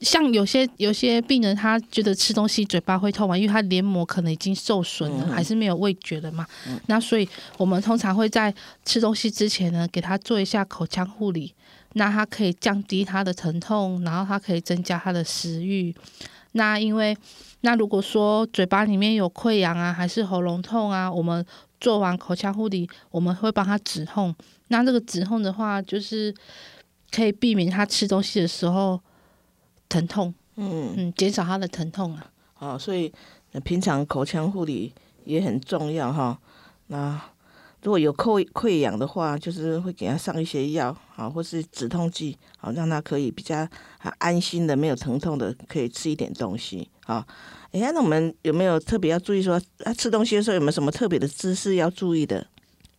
[0.00, 6.46] 像有些有些病人，他觉得吃东西嘴巴会痛嘛，因为他黏膜可能已经受损了，嗯还是没有味觉的嘛。
[6.86, 8.52] 那所以我们通常会在
[8.84, 11.52] 吃东西之前呢，给他做一下口腔护理，
[11.92, 15.94] 那他可以降低他的疼痛，然后他可以增加他的食欲。
[16.52, 17.16] 那因为
[17.60, 21.44] 那如果说嘴巴里面有溃疡啊，还是喉咙痛啊，我们
[21.78, 24.34] 做完口腔护理，我们会帮他止痛。
[24.68, 26.34] 那这个止痛的话，就是
[27.10, 29.00] 可以避免他吃东西的时候
[29.90, 32.26] 疼痛，嗯，嗯，减少他的疼痛啊。
[32.60, 33.12] 哦，所以
[33.52, 36.38] 呃平常口腔护理也很重要哈。
[36.86, 37.20] 那
[37.82, 43.56] 如果有溃溃疡的话，就是会给他上一些药啊，或是止痛剂，好让他可以比较
[43.98, 47.26] 啊安心的，没有疼痛的，可以吃一点东西啊。
[47.72, 52.46] 哎，那我们有没有特别要注意说，啊吃东西的时候有没有什么特别的姿势要注意的？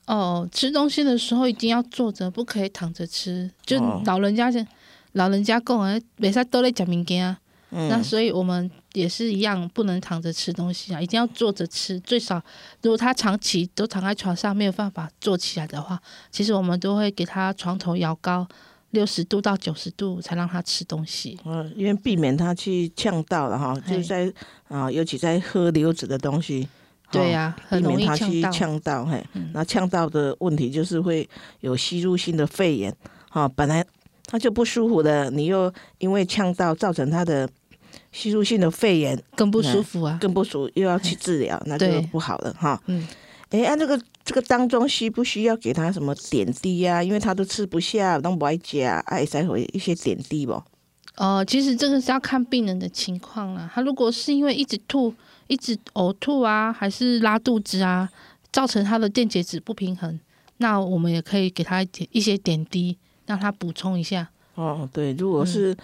[0.07, 3.49] 哦，吃东西的时候一定要坐着，不可以躺着吃。
[3.63, 4.51] 就哦老人家，
[5.13, 7.37] 老人家讲啊，每次都在讲物件啊。
[7.73, 11.97] 那嗯，所以我们也是一样，不能躺着吃东西啊，一定要坐着吃。
[12.01, 12.41] 最少，
[12.81, 15.97] 如果他长期都躺在床上没有办法坐起来的话，
[16.29, 18.45] 其实我们都会给他床头摇高
[18.89, 21.39] 六十度到九十度，才让他吃东西。
[21.45, 24.33] 嗯，因为避免他去呛到了哈，就是在
[24.67, 26.67] 啊，尤其在喝流质的东西。
[27.09, 29.21] 对呀、容避免他去呛到，嘿，
[29.53, 31.29] 那呛到的问题就是会
[31.59, 32.95] 有吸入性的肺炎，
[33.29, 33.85] 哈、本来
[34.31, 37.47] 他就不舒服了，你又因为呛到造成他的
[38.13, 40.17] 吸入性的肺炎更不舒服啊。
[40.21, 42.81] 更不舒服，又要去治疗，那就不好了哈。
[42.85, 43.05] 嗯，
[43.49, 50.63] 哎，按、这个这个当中需不需要给他什么点滴呀、因为他都吃不下，都不爱吃，爱再回一些点滴不？
[51.17, 53.69] 哦，其实这个是要看病人的情况啦。
[53.73, 55.13] 他如果是因为一直吐、
[55.47, 58.09] 一直呕吐啊，还是拉肚子啊，
[58.53, 60.17] 造成他的电解质不平衡，
[60.57, 62.97] 那我们也可以给他一点一些点滴，
[63.31, 64.29] 让他补充一下。
[64.55, 65.75] 哦，对，如果是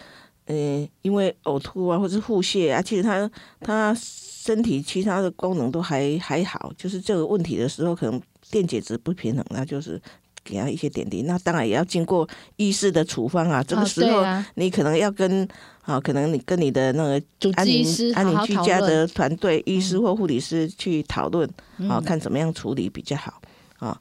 [0.46, 0.56] 呃
[1.02, 3.30] 因为呕吐啊，或是腹泻啊，其实他
[3.62, 8.22] 他身体其他的功能都还还好，就是这个问题的时候，可能
[8.52, 10.02] 电解质不平衡，那就是。
[10.50, 12.26] 给他一些点滴，那当然也要经过
[12.56, 13.62] 医师的处方啊。
[13.62, 14.24] 这个啊时候，
[14.56, 15.46] 你可能要跟
[15.82, 17.86] 啊，可能你跟你的那个主安宁
[18.16, 19.06] 安宁居家的。
[19.08, 21.46] 团队医师或护理师去讨论，
[21.90, 23.42] 啊，嗯看怎么样处理比较好
[23.80, 24.00] 啊。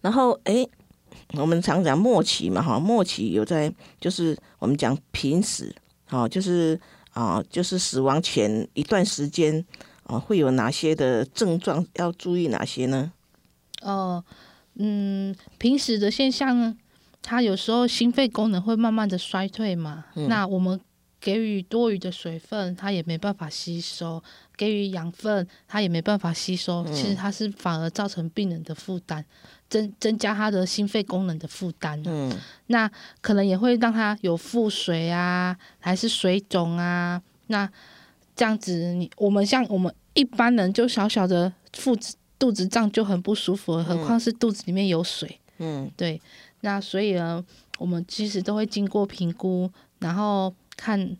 [0.00, 0.66] 然后，哎，
[1.34, 5.74] 我们常讲末期嘛，哈，末期有在就是我们讲濒死，
[6.10, 6.80] 哦，就是
[7.12, 9.64] 啊，就是死亡前一段时间
[10.04, 13.12] 啊，会有哪些的症状要注意哪些呢？
[13.82, 14.24] 哦，
[14.76, 16.76] 嗯，平时的现象呢，
[17.20, 20.80] 它有时候心肺功能会慢慢的衰退嘛，嗯那我们
[21.20, 24.22] 给予多余的水分，它也没办法吸收；
[24.56, 26.86] 给予养分，它也没办法吸收。
[26.86, 29.24] 其实它是反而造成病人的负担，
[29.68, 32.02] 增增加他的心肺功能的负担。
[32.06, 32.32] 嗯
[32.66, 32.90] 那
[33.20, 37.20] 可能也会让他有腹水啊，还是水肿啊。
[37.46, 37.68] 那
[38.36, 45.40] 这样子你，我们像我们一般人就小小的腹子肚子胀就很不舒服了，何况是肚子里面有水。
[45.58, 46.20] 嗯对，
[46.60, 47.44] 那所以呢，
[47.78, 51.16] 我们其实都会经过评估，然后看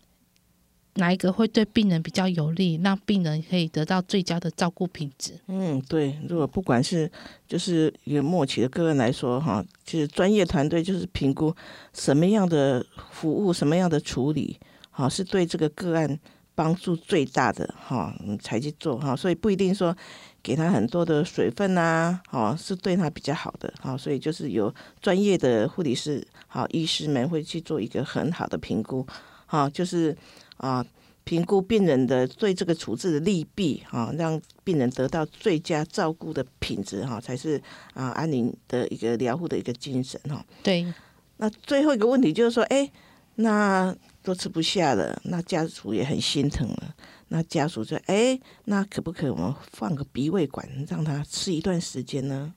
[0.98, 5.32] 哪一个会对病人比较有利，让病人可以得到最佳的照顾品质。
[5.46, 6.18] 嗯，对。
[6.28, 7.10] 如果不管是
[7.46, 11.54] 就是一个末期的个案来说，哈，就是专业团队就是评估
[11.94, 14.58] 什么样的服务、什么样的处理，
[14.90, 16.18] 哈，是对这个个案
[16.54, 19.14] 帮助最大的，哈，嗯才去做哈。
[19.14, 19.96] 所以不一定说
[20.42, 23.96] 给他很多的水分呐，哈，是对他比较好的，哈。
[23.96, 29.06] 所以就是有专业的护理师、好医师们会去做一个很好的评估，
[29.46, 30.16] 哈，就是
[30.58, 30.84] 啊。
[31.24, 40.90] 评估病人的对这个处置的利弊，啊、让病人得到最佳照顾的品质，哈、才是啊安宁的一个疗护的一个精神，哈、对，
[41.36, 42.90] 那最后一个问题就是说，哎，
[43.34, 46.94] 那都吃不下了，那家属也很心疼了。
[47.28, 52.54] 那家属说，哎，那可不可以我们放个鼻胃管，让他吃一段时间呢？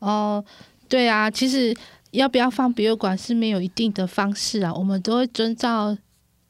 [0.00, 0.44] 哦，
[0.90, 1.74] 对啊，其实
[2.10, 5.96] 要不要放鼻胃管是没有一定的方式啊，我们都会遵照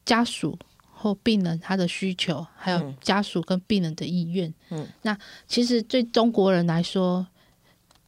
[0.05, 0.59] 家属
[1.05, 2.95] 或病人他的需求，还有嗯。
[2.99, 4.51] 家属跟病人的意愿。
[4.71, 5.15] 嗯，那
[5.47, 7.27] 其实对中国人来说，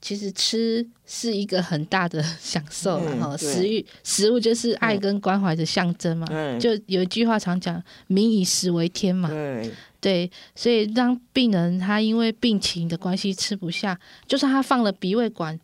[0.01, 6.25] 其实吃是一个很大的 享受了哈、嗯食欲食物就是爱跟关怀的象征嘛。
[6.31, 9.71] 嗯，就有一句话常讲“民以食为天”嘛，对，
[10.01, 15.59] 对，所以当病人他因为病情的关系吃不下，就算他放了鼻胃管，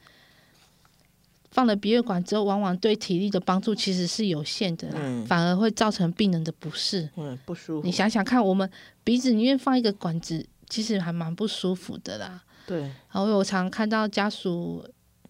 [1.53, 7.07] 放了鼻胃管之后，往往对体力的帮助其实是有限的啦，嗯反而会造成病人的不适。
[7.15, 7.91] 嗯，不舒服你。
[7.91, 8.69] 想想看，我们
[9.03, 12.43] 鼻子里面放一个管子，其实还蛮不舒服的啦。
[12.65, 14.83] 对，然后我常看到家属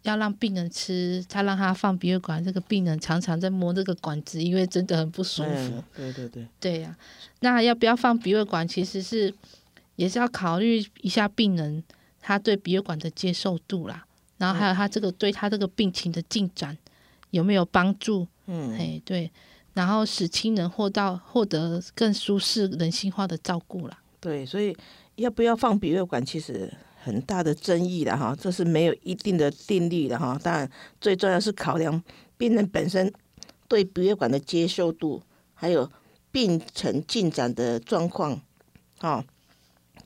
[0.03, 5.49] 要让病人吃，他让他放鼻胃管，这个病人常常在摸这个管子，因为真的很不舒服。
[5.49, 6.95] 嗯，对对对，对呀、
[7.41, 9.33] 那要不要放鼻胃管，其实是
[9.97, 11.83] 也是要考虑一下病人
[12.21, 14.05] 他对鼻胃管的接受度啦，
[14.43, 16.77] 然后还有他这个对他这个病情的进展
[17.29, 18.27] 有没有帮助？
[18.47, 19.31] 嗯，哎，对，
[19.73, 23.97] 然后使亲人获到获得更舒适、人性化的照顾啦。
[24.19, 24.75] 对，所以
[25.15, 26.69] 要不要放鼻胃管，其实
[27.01, 30.37] 很大的争议了哈，这是没有一定的定律的哈。
[30.43, 30.69] 当然，
[30.99, 32.03] 最重要是考量
[32.37, 33.09] 病人本身
[33.69, 35.23] 对鼻胃管的接受度，
[35.53, 35.89] 还有
[36.33, 38.41] 病程进展的状况，
[38.99, 39.23] 哈。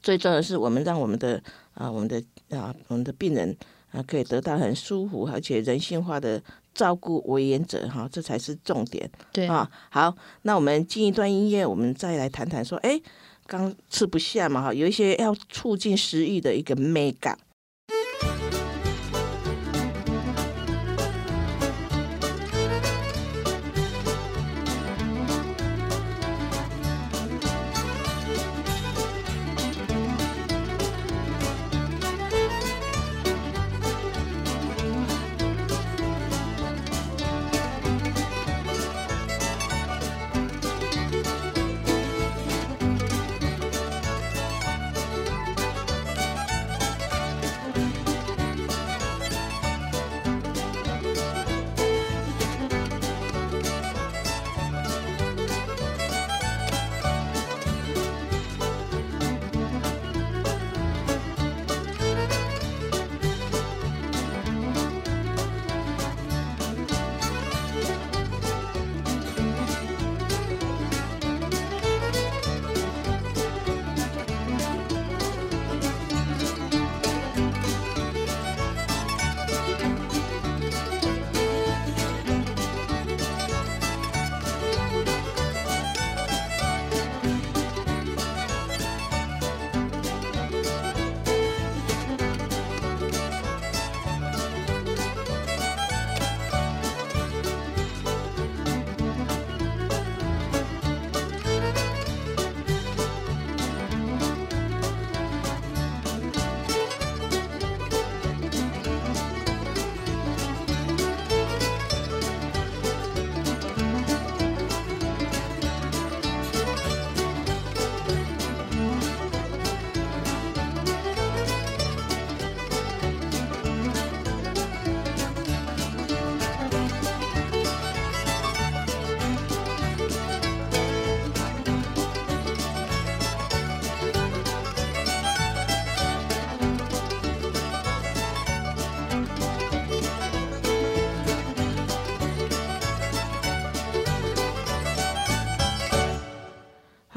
[0.03, 1.41] 最重要的是，我们让我们的
[1.73, 2.23] 啊，我们的
[2.55, 3.57] 啊，我们的病人
[3.91, 6.41] 啊，可以得到很舒服而且人性化的
[6.73, 9.09] 照顾为原则哈，这才是重点。
[9.31, 12.99] 对，啊，好，那我们进一段音乐，我们再来谈谈说，哎，
[13.45, 17.37] 刚吃不下嘛，哈，有一些要促进食欲的一个美感。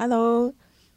[0.02, 0.54] Hello，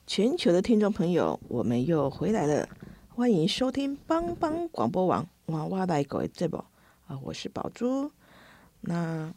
[0.07, 2.69] 全球的听众朋友，我们又回来了，
[3.09, 6.63] 欢迎收听帮帮广播网哇哇来狗节目
[7.07, 8.09] 啊，我是宝珠。
[8.79, 9.33] 那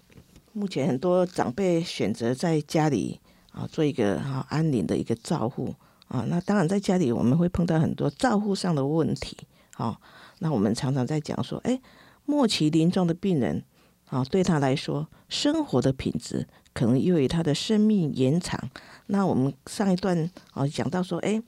[0.52, 3.18] 目前很多长辈选择在家里
[3.50, 5.74] 啊做一个啊安宁的一个照护。
[6.06, 9.36] 啊，那当然在家里我们会碰到很多照护上的问题。
[9.74, 9.98] 啊，
[10.38, 11.80] 那我们常常在讲说，哎，
[12.24, 13.64] 末期临终的病人
[14.06, 18.58] 啊，对他来说，生活的品质可能因为他的生命延长。
[19.06, 21.42] 那我们上一段啊讲到说，哎，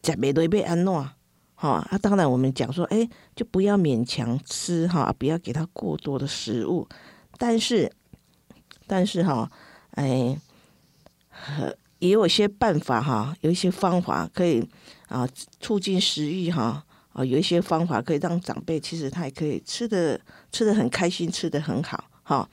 [0.00, 1.08] 假没都被安诺，
[1.54, 6.88] 哈啊，当然我们讲说，哎，就不要勉强吃哈，不要给他过多的食物，
[7.38, 7.90] 但是，
[8.86, 9.50] 但是哈，
[9.92, 10.38] 哎，
[11.98, 14.68] 也有些办法哈，有一些方法可以
[15.08, 15.26] 啊
[15.58, 16.83] 促进食欲哈，
[17.14, 20.20] 啊，有一些方法可以让长辈其实他也可以吃的
[20.52, 22.46] 吃的很开心，吃的很好哈，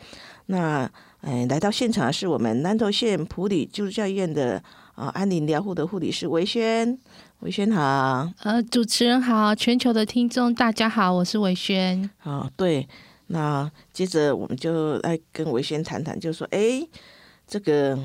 [0.46, 0.90] 那。
[1.22, 4.60] 哎，来到现场的是我们南投县普里基督教医院的
[4.96, 6.98] 啊安宁疗护的护理师维轩，
[7.42, 8.28] 维轩好。
[8.42, 12.10] 呃，主持人好，全球的听众大家好，我是维轩。
[12.24, 12.88] 啊，对，
[13.28, 16.82] 那接着我们就来跟维轩谈谈，就说，哎，
[17.46, 17.96] 这个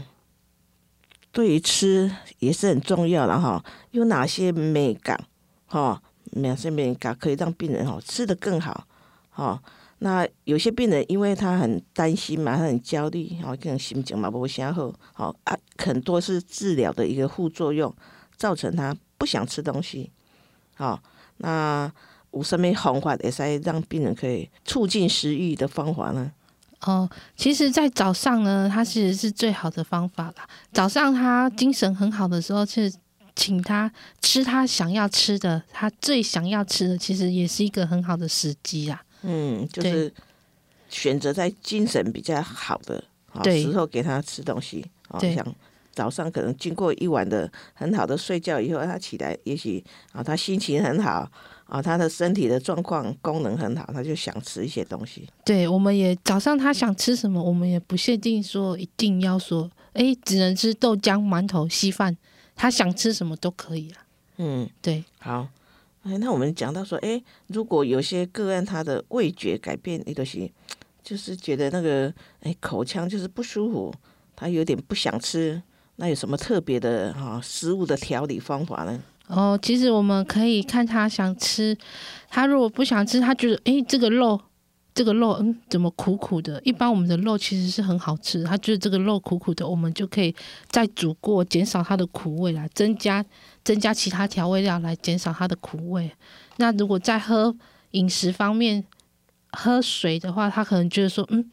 [1.33, 5.19] 对于吃也是很重要的哈，有哪些美感
[5.65, 6.03] 哈，
[6.43, 8.87] 哪些美感可以让病人哈吃得更好
[9.35, 9.61] 哦。
[9.99, 17.95] 那有些病人，因为他很担心嘛，他很焦虑，哦，可能心情嘛不先好，好啊，很多是治疗的一个副作用，
[18.37, 20.11] 造成他不想吃东西，
[20.75, 21.03] 好，
[21.39, 21.91] 那
[22.33, 26.31] 有什么方法也是让病人可以促进食欲的方法呢？
[26.83, 30.47] 哦，其实，在早上呢，它其实是最好的方法啦。
[30.75, 32.95] 早上他精神很好的时候，其实
[33.37, 39.01] 请他吃他想要吃的，他最想要吃的，其实也是一个很好的时机啊。
[39.23, 40.13] 嗯，就是
[40.89, 43.05] 选择在精神比较好的
[43.61, 44.85] 时候给他吃东西。
[45.21, 45.55] 对像
[45.93, 49.83] 早上可能经过一晚的很好的睡觉以后，他起来也许
[50.13, 51.31] 啊，他心情很好
[51.67, 55.27] 啊，他的身体的状况功能很好，他就想吃一些东西。
[55.45, 62.15] 对，我们也早上他想吃什么，我们也不限定说一定要说，哎，只能吃豆浆、馒头、稀饭，
[62.57, 64.03] 他想吃什么都可以啊。
[64.39, 65.47] 嗯，对，好。
[66.03, 70.53] 哎，那我们讲到说，哎，如果有些个案他的味觉改变，那东西
[71.03, 73.95] 就是觉得那个哎口腔就是不舒服，
[74.37, 75.61] 他有点不想吃，
[75.97, 79.03] 那有什么特别的哈食物的调理方法呢？
[79.27, 81.77] 哦，其实我们可以看他想吃，
[82.29, 84.41] 他如果不想吃，他觉得哎这个肉。
[84.97, 86.59] 这个肉嗯怎么苦苦的？
[86.65, 90.35] 一般我们的肉其实是很好吃，他觉得这个肉苦苦的，我们就可以
[90.71, 93.23] 再煮过，减少它的苦味来，增加
[93.63, 96.11] 增加其他调味料来减少它的苦味。
[96.57, 97.55] 那如果在喝
[97.91, 98.83] 饮食方面
[99.53, 101.45] 喝水的话，他可能觉得说嗯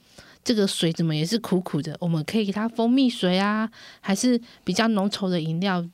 [0.41, 3.69] 这个水怎么也是苦苦的，我们可以给他蜂蜜水啊，
[3.99, 5.85] 还是比较浓稠的饮料，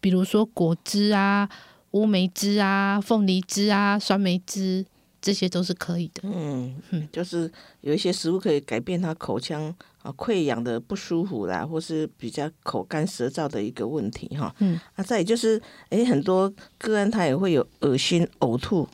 [0.00, 1.46] 比如说果汁啊、
[1.90, 4.86] 乌梅汁啊、凤梨汁啊、酸梅汁。
[5.24, 6.20] 这些都是可以的。
[6.24, 7.50] 嗯嗯，就是
[7.80, 14.54] 有一些食物可以改变他口腔啊溃疡的不舒服啦，或是比较口干舌燥的一个问题哈。
[14.58, 15.58] 嗯，啊，再就是，
[15.88, 18.86] 哎，很多个案他也会有恶心、呕吐，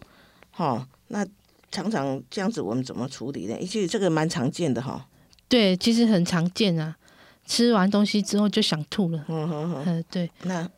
[0.53, 1.27] 哈，那
[1.73, 3.59] 常常这样子，我们怎么处理呢？
[3.67, 5.05] 其实这个蛮常见的哈。
[5.49, 6.97] 对，其实很常见啊，
[7.45, 9.25] 吃完东西之后就想吐了。
[9.27, 10.31] 嗯哼哼，对。
[10.45, 10.71] 那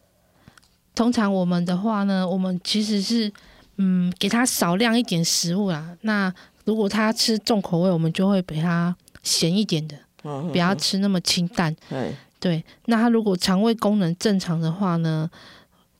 [0.94, 3.30] 通常我们的话呢，我们其实是。
[3.76, 5.96] 嗯，给他少量一点食物啦。
[6.02, 6.32] 那
[6.64, 11.74] 如果他吃重口味，我们就会给他咸一点的，不要吃那么清淡。
[11.88, 12.64] 对对。
[12.86, 15.28] 那他如果肠胃功能正常的话呢，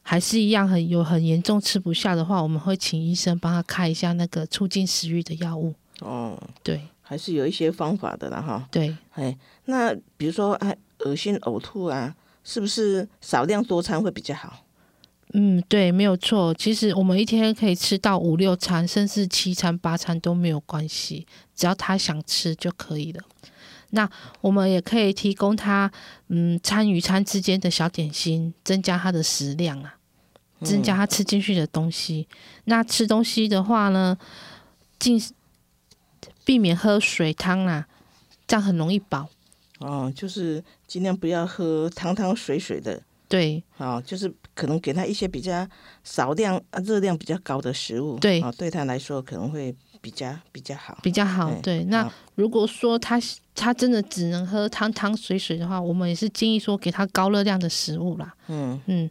[0.03, 5.75] 还是一样很有很严重吃不下的话，我们会请医生帮他开一下那个促进食欲的药物。
[6.01, 8.69] 哦，对，还是有一些方法的啦，哈。
[8.71, 12.15] 对，哎，那比如说哎，恶心呕吐啊，
[12.45, 14.62] 是不是少量多餐会比较好？
[15.35, 16.53] 嗯，对，没有错。
[16.53, 23.23] 其实我们一天可以吃到五六餐，甚至七餐八餐都没有关系，只要他想吃就可以了。
[23.91, 24.09] 那
[24.43, 25.91] 我们也可以提供他，
[26.29, 29.97] 嗯，餐与餐之间的小点心，增加他的食量啊，
[30.63, 32.29] 增加他吃进去的东西。
[32.65, 34.17] 那吃东西的话呢，
[34.99, 35.19] 尽
[36.45, 37.87] 避免喝水汤啦，
[38.47, 39.31] 这样很容易饱。
[39.79, 43.03] 哦，就是尽量不要喝汤汤水水的。
[43.33, 45.67] 对，哦，就是可能给他一些比较
[46.05, 51.51] 少量、热量比较高的食物，对，对他来说可能会比较比较好，比较好。
[51.63, 53.19] 对，那如果说他
[53.55, 58.35] 他真的只能喝汤汤水水的话，我们也是建议说给他高热量的食物啦。
[58.49, 59.11] 嗯嗯，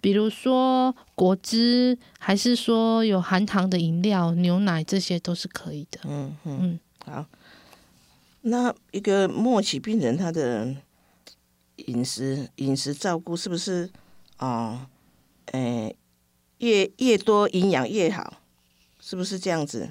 [0.00, 6.00] 比如说果汁，还是说有含糖的饮料、牛奶，这些都是可以的。
[6.04, 7.26] 嗯嗯，好。
[8.40, 10.74] 那一个末期病人他的。
[11.86, 13.88] 饮食饮食照顾是不是
[14.38, 14.86] 哦？
[15.52, 15.96] 诶、
[16.58, 18.40] 越越多营养越好，
[19.00, 19.90] 是不是这样子？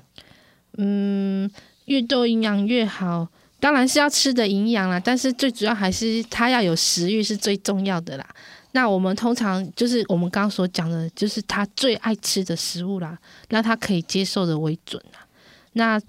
[0.77, 1.49] 嗯，
[1.85, 3.27] 越多营养越好，
[3.59, 8.35] 当然是要吃的营养啦，但是最主要还是他要有食欲是最重要的啦。
[8.73, 13.17] 那我们通常就是我们刚刚所讲的，就是他最爱吃的食物啦，
[13.49, 15.25] 让他可以接受的为准啦。
[15.73, 15.99] 那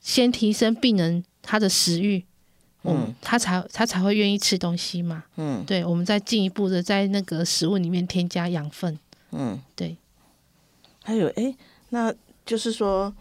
[0.00, 2.22] 先提升病人他的食欲，
[2.86, 5.24] 嗯嗯，他才他才会愿意吃东西嘛。
[5.36, 8.98] 嗯对，我们再进一步的在那个食物里面添加养分。
[9.32, 9.96] 嗯，对，
[11.02, 11.56] 还有诶、
[11.90, 12.14] 那
[12.44, 13.12] 就是说，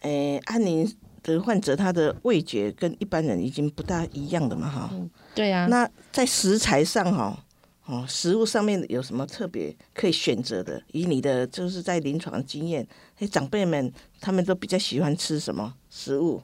[0.00, 0.90] 哎、安宁
[1.22, 4.90] 的患者他的味觉跟一般人已经不大一样的嘛，哈。
[5.34, 5.66] 对啊。
[5.66, 7.44] 那在食材上哈，
[7.86, 10.80] 哦，食物上面有什么特别可以选择的？
[10.92, 12.86] 以你的就是在临床经验，
[13.18, 16.40] 哎，长辈们他们都比较喜欢吃什么食物？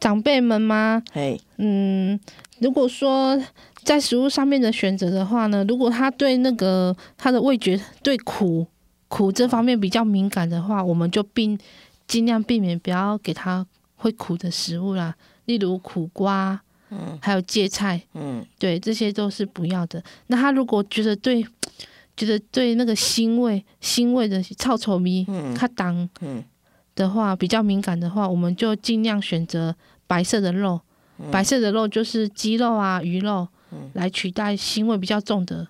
[0.00, 1.02] 长辈们吗？
[1.12, 2.18] 哎，嗯，
[2.60, 3.40] 如果说
[3.82, 8.66] 在食物上面的选择的话呢，如果他对那个他的味觉对苦
[9.08, 11.58] 苦这方面比较敏感的话，我们就并
[12.06, 15.14] 尽量避免不要给他会苦的食物啦，
[15.46, 17.18] 例如苦瓜，嗯。
[17.20, 18.44] 还有芥菜，嗯。
[18.58, 20.02] 对，这些都是不要的。
[20.28, 21.44] 那他如果觉得对
[22.16, 25.54] 觉得对那个腥味腥味的臭臭味，嗯。
[25.54, 26.44] 他当嗯
[26.98, 29.74] 的话比较敏感的话，我们就尽量选择
[30.08, 30.80] 白色的肉。
[31.30, 35.66] 白色的肉就是鸡肉啊、鱼肉，嗯来取代腥味比较重的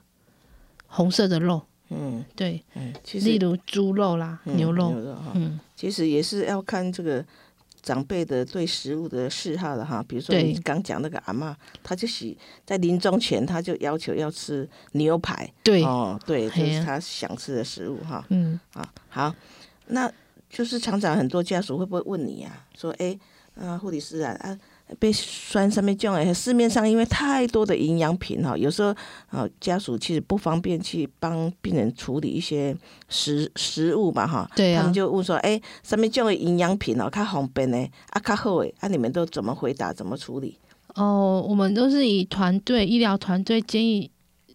[0.87, 1.63] 红色的肉。
[1.91, 4.91] 嗯对，嗯，其实例如猪肉啦、嗯牛肉。
[4.91, 7.25] 牛肉哈，嗯，其实也是要看这个
[7.81, 10.05] 长辈的对食物的嗜好的哈。
[10.07, 15.51] 比如说你刚讲那个阿妈，她就喜在临终前，她就要求要吃牛排。
[15.63, 18.23] 对，哦，对，这是她想吃的食物哈。
[18.29, 19.35] 嗯，啊，好，
[19.87, 20.13] 那
[20.51, 23.19] 就是常常很多家属会不会问你啊，说，哎，
[23.55, 24.59] 啊，护理师啊，啊，
[24.99, 28.95] 被酸上面种诶，市面上因为太多的营养品哈，有时候
[29.29, 32.75] 啊家属其实不方便去帮病人处理一些
[33.09, 34.81] 食食物嘛哈，对啊。
[34.81, 37.77] 他们就问说，哎，上面种的营养品哦，较方便呢，
[38.11, 40.59] 啊，较好诶，啊，你们都怎么回答，怎么处理？
[40.95, 44.11] 哦，我们都是以团队医疗团队建议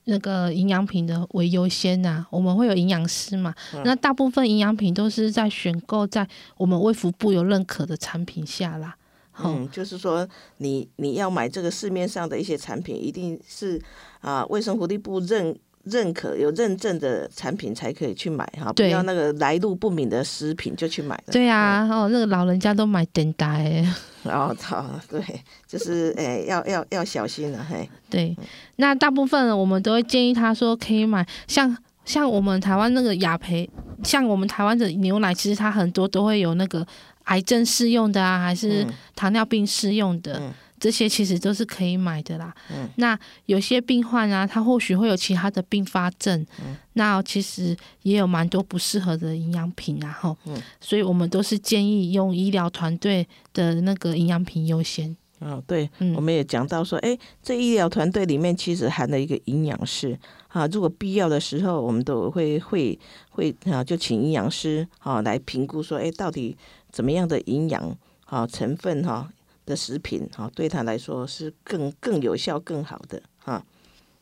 [0.06, 3.54] 那个营养品的为优先呐、我们会有营养师嘛，
[3.86, 6.28] 那大部分营养品都是在选购在
[6.58, 8.96] 我们卫福部有认可的产品下啦。
[9.38, 10.28] 哦，嗯，就是说
[10.58, 13.82] 你你要买这个市面上的一些产品，一定是
[14.22, 21.32] 啊卫生福利部认认可有认证的产品才可以去买哈，不要那个来路不明的食品就去买了。
[21.32, 23.94] 对啊，哦，那个老人家都买等待诶。
[24.24, 25.22] 然后操对，
[25.68, 27.88] 就是诶、要要要小心了嘿。
[28.10, 28.36] 对，
[28.78, 33.70] 那大部分我们都会建议他说可以买像像我们台湾那个雅培，
[34.04, 36.86] 像我们台湾的牛奶，其实它很多都会有那个
[37.26, 40.40] 癌症适用的啊，还是嗯糖尿病适用的。
[40.40, 40.54] 嗯
[40.84, 42.54] 这些其实都是可以买的啦。
[42.70, 50.36] 嗯那有些病患啊，他或许会有其他的并发症，嗯那其实也有蛮多不适合的营养品啊，吼。
[50.46, 55.16] 嗯所以我们都是建议用医疗团队的那个营养品优先。
[55.40, 60.20] 哦，对，嗯我们也讲到说，哎，这医疗团队里面其实含了一个营养师
[60.50, 66.58] 啊，如果必要的时候，我们都会会会啊，就请营养师啊来评估说，哎，到底
[66.92, 69.30] 怎么样的营养啊成分哈、
[69.66, 73.64] 的食品哈、对他来说是更更有效、更好的哈、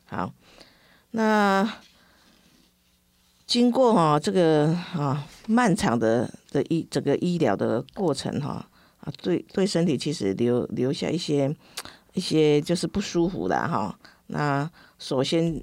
[0.04, 0.32] 好，
[1.12, 1.68] 那
[3.46, 8.66] 经过哈、这个啊漫长的的医整个医疗的过程哈、
[9.00, 11.54] 啊，对对身体其实留留下一些
[12.14, 13.98] 一些就是不舒服的哈。
[14.28, 15.62] 那首先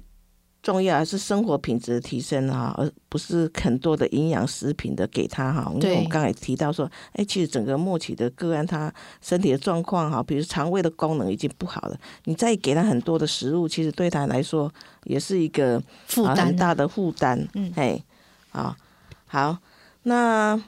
[0.62, 5.72] 重要还是生活品质的提升哈，而不是很多的营养食品的给他哈。
[5.74, 8.92] 因为我们刚才也提到说，哎，其实整个末期的个案他
[9.22, 14.70] 身体的状况哈，比如肠胃的功能已经不好了，你再给他很多的食物，其实对他来说
[15.04, 17.48] 也是一个啊负担啊很大的负担。
[17.54, 18.02] 嗯哎，
[18.50, 18.76] 好，
[19.26, 19.56] 好，
[20.02, 20.62] 那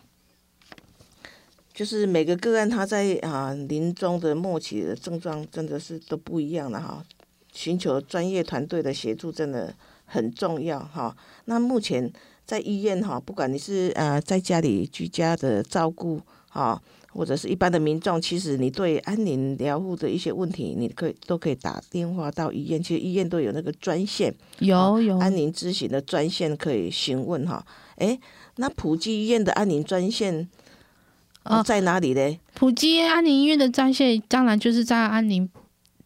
[1.75, 7.05] 就是每个个案他在啊临终的末期的症状真的是都不一样了哈，
[7.53, 9.73] 寻求专业团队的协助真的
[10.05, 11.17] 很重要哈。
[11.45, 12.13] 那目前
[12.45, 16.83] 在医院哈，不管你是呃在家里居家的照顾哈。
[17.15, 27.63] 或者是一般的民众，其实你对安宁疗护的一些问题，你可以都可以打电话到医院，其实医院都有那个专线，有有安宁咨询的专线可以询问哈。
[27.97, 28.19] 诶，
[28.57, 30.49] 那普济医院的安宁专线、
[31.67, 32.41] 在哪里嘞？
[32.55, 35.47] 普及安宁医院的专线，当然就是在安宁。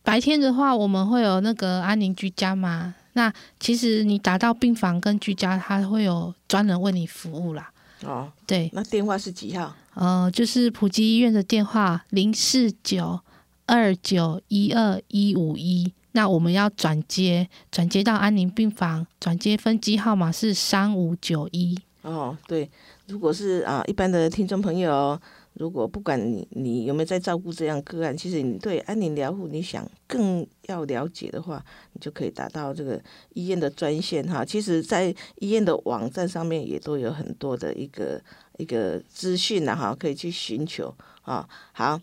[0.06, 2.94] 白天的话，我们会有那个安宁居家嘛。
[3.14, 7.68] 那其实你打到病房跟居家，他会有专人为你服务啦。
[8.04, 9.74] 哦，对，那电话是几号？
[9.94, 13.18] 呃，就是普及医院的电话零四九
[13.66, 15.92] 二九一二一五一。
[16.12, 21.76] 那我们要转接，转接到安宁病房，转接分机号码是三五九一。
[22.02, 22.70] 哦，对，
[23.08, 25.20] 如果是啊一般的听众朋友，
[25.58, 33.02] 如果不管你你有没有在照顾这样个案，其实你对安宁疗护你想更要了解的话，你就可以打到这个
[33.32, 34.44] 医院的专线哈。
[34.44, 38.22] 其实，在医院的网站上面也都有很多的一个
[38.58, 41.48] 一个资讯了哈，可以去寻求啊。
[41.72, 41.98] 好，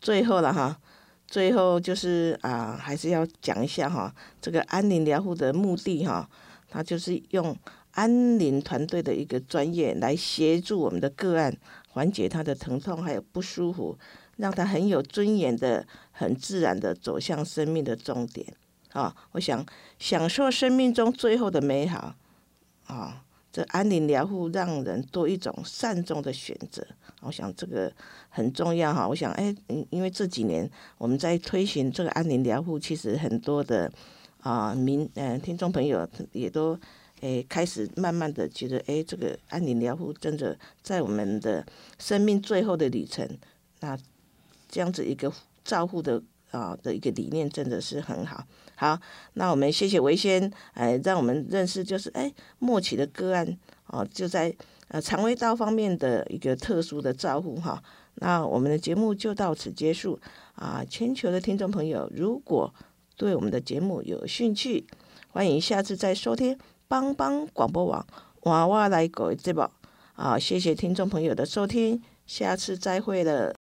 [0.00, 0.78] 最后了哈，
[1.26, 6.26] 最后就是啊，还是要讲一下哈，这个安宁疗护的目的哈，
[6.70, 7.54] 它就是用。
[7.96, 11.56] 安宁团队的一个专业来协助我们的个案
[11.94, 13.96] 缓解他的疼痛还有不舒服，
[14.38, 18.52] 让他很有尊严的、很自然的走向生命的终点。
[18.92, 19.64] 啊，我想
[20.00, 22.16] 享受生命中最后的美好。
[22.86, 23.22] 啊，
[23.52, 26.84] 这安宁疗护让人多一种善终的选择。
[27.20, 27.92] 我想这个
[28.28, 29.06] 很重要哈。
[29.06, 29.54] 我想，哎，
[29.90, 30.68] 因为这几年
[30.98, 33.88] 我们在推行这个安宁疗护，其实很多的
[34.40, 36.76] 啊民嗯听众朋友也都。
[37.24, 41.64] 诶，开始慢慢的觉得，诶，这个安宁疗护真的在我们的
[41.98, 43.26] 生命最后的旅程，
[43.80, 43.98] 那
[44.68, 45.32] 这样子一个
[45.64, 48.44] 照护的啊的一个理念真的是很好。
[48.76, 49.00] 好，
[49.32, 54.54] 那我们谢谢维先，哎，让我们认识就是，哎，末期的个案哦，就在
[54.88, 57.82] 呃肠胃道方面的一个特殊的照护哈。
[58.16, 60.20] 那我们的节目就到此结束
[60.56, 60.84] 啊！
[60.86, 62.74] 全球的听众朋友，如果
[63.16, 64.86] 对我们的节目有兴趣，
[65.30, 66.58] 欢迎下次再收听。
[66.88, 68.06] 帮帮广播网
[68.42, 69.68] 娃娃来搞节目
[70.14, 70.38] 啊！
[70.38, 73.54] 谢谢听众朋友的收听，下次再会了。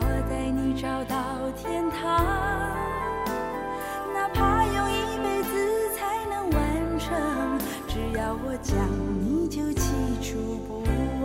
[0.28, 1.14] 带你找到
[1.56, 2.00] 天堂。
[4.12, 5.50] 哪怕用一辈子
[5.94, 7.06] 才能完成。
[7.86, 8.76] 只要我讲，
[9.20, 10.82] 你就记住不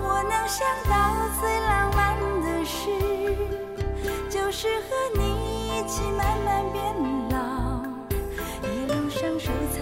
[0.00, 0.92] 我能想到
[1.40, 1.98] 最浪漫
[2.42, 2.78] 的事，
[4.30, 4.86] 就是和
[5.16, 5.20] 你
[5.68, 6.78] 一起慢慢变
[7.30, 7.36] 老，
[8.62, 9.77] 一路上收藏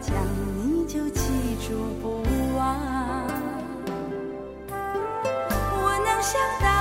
[0.00, 0.14] 讲，
[0.56, 1.20] 你就记
[1.66, 2.22] 住不
[2.56, 2.76] 忘。
[4.70, 6.77] 我能想到。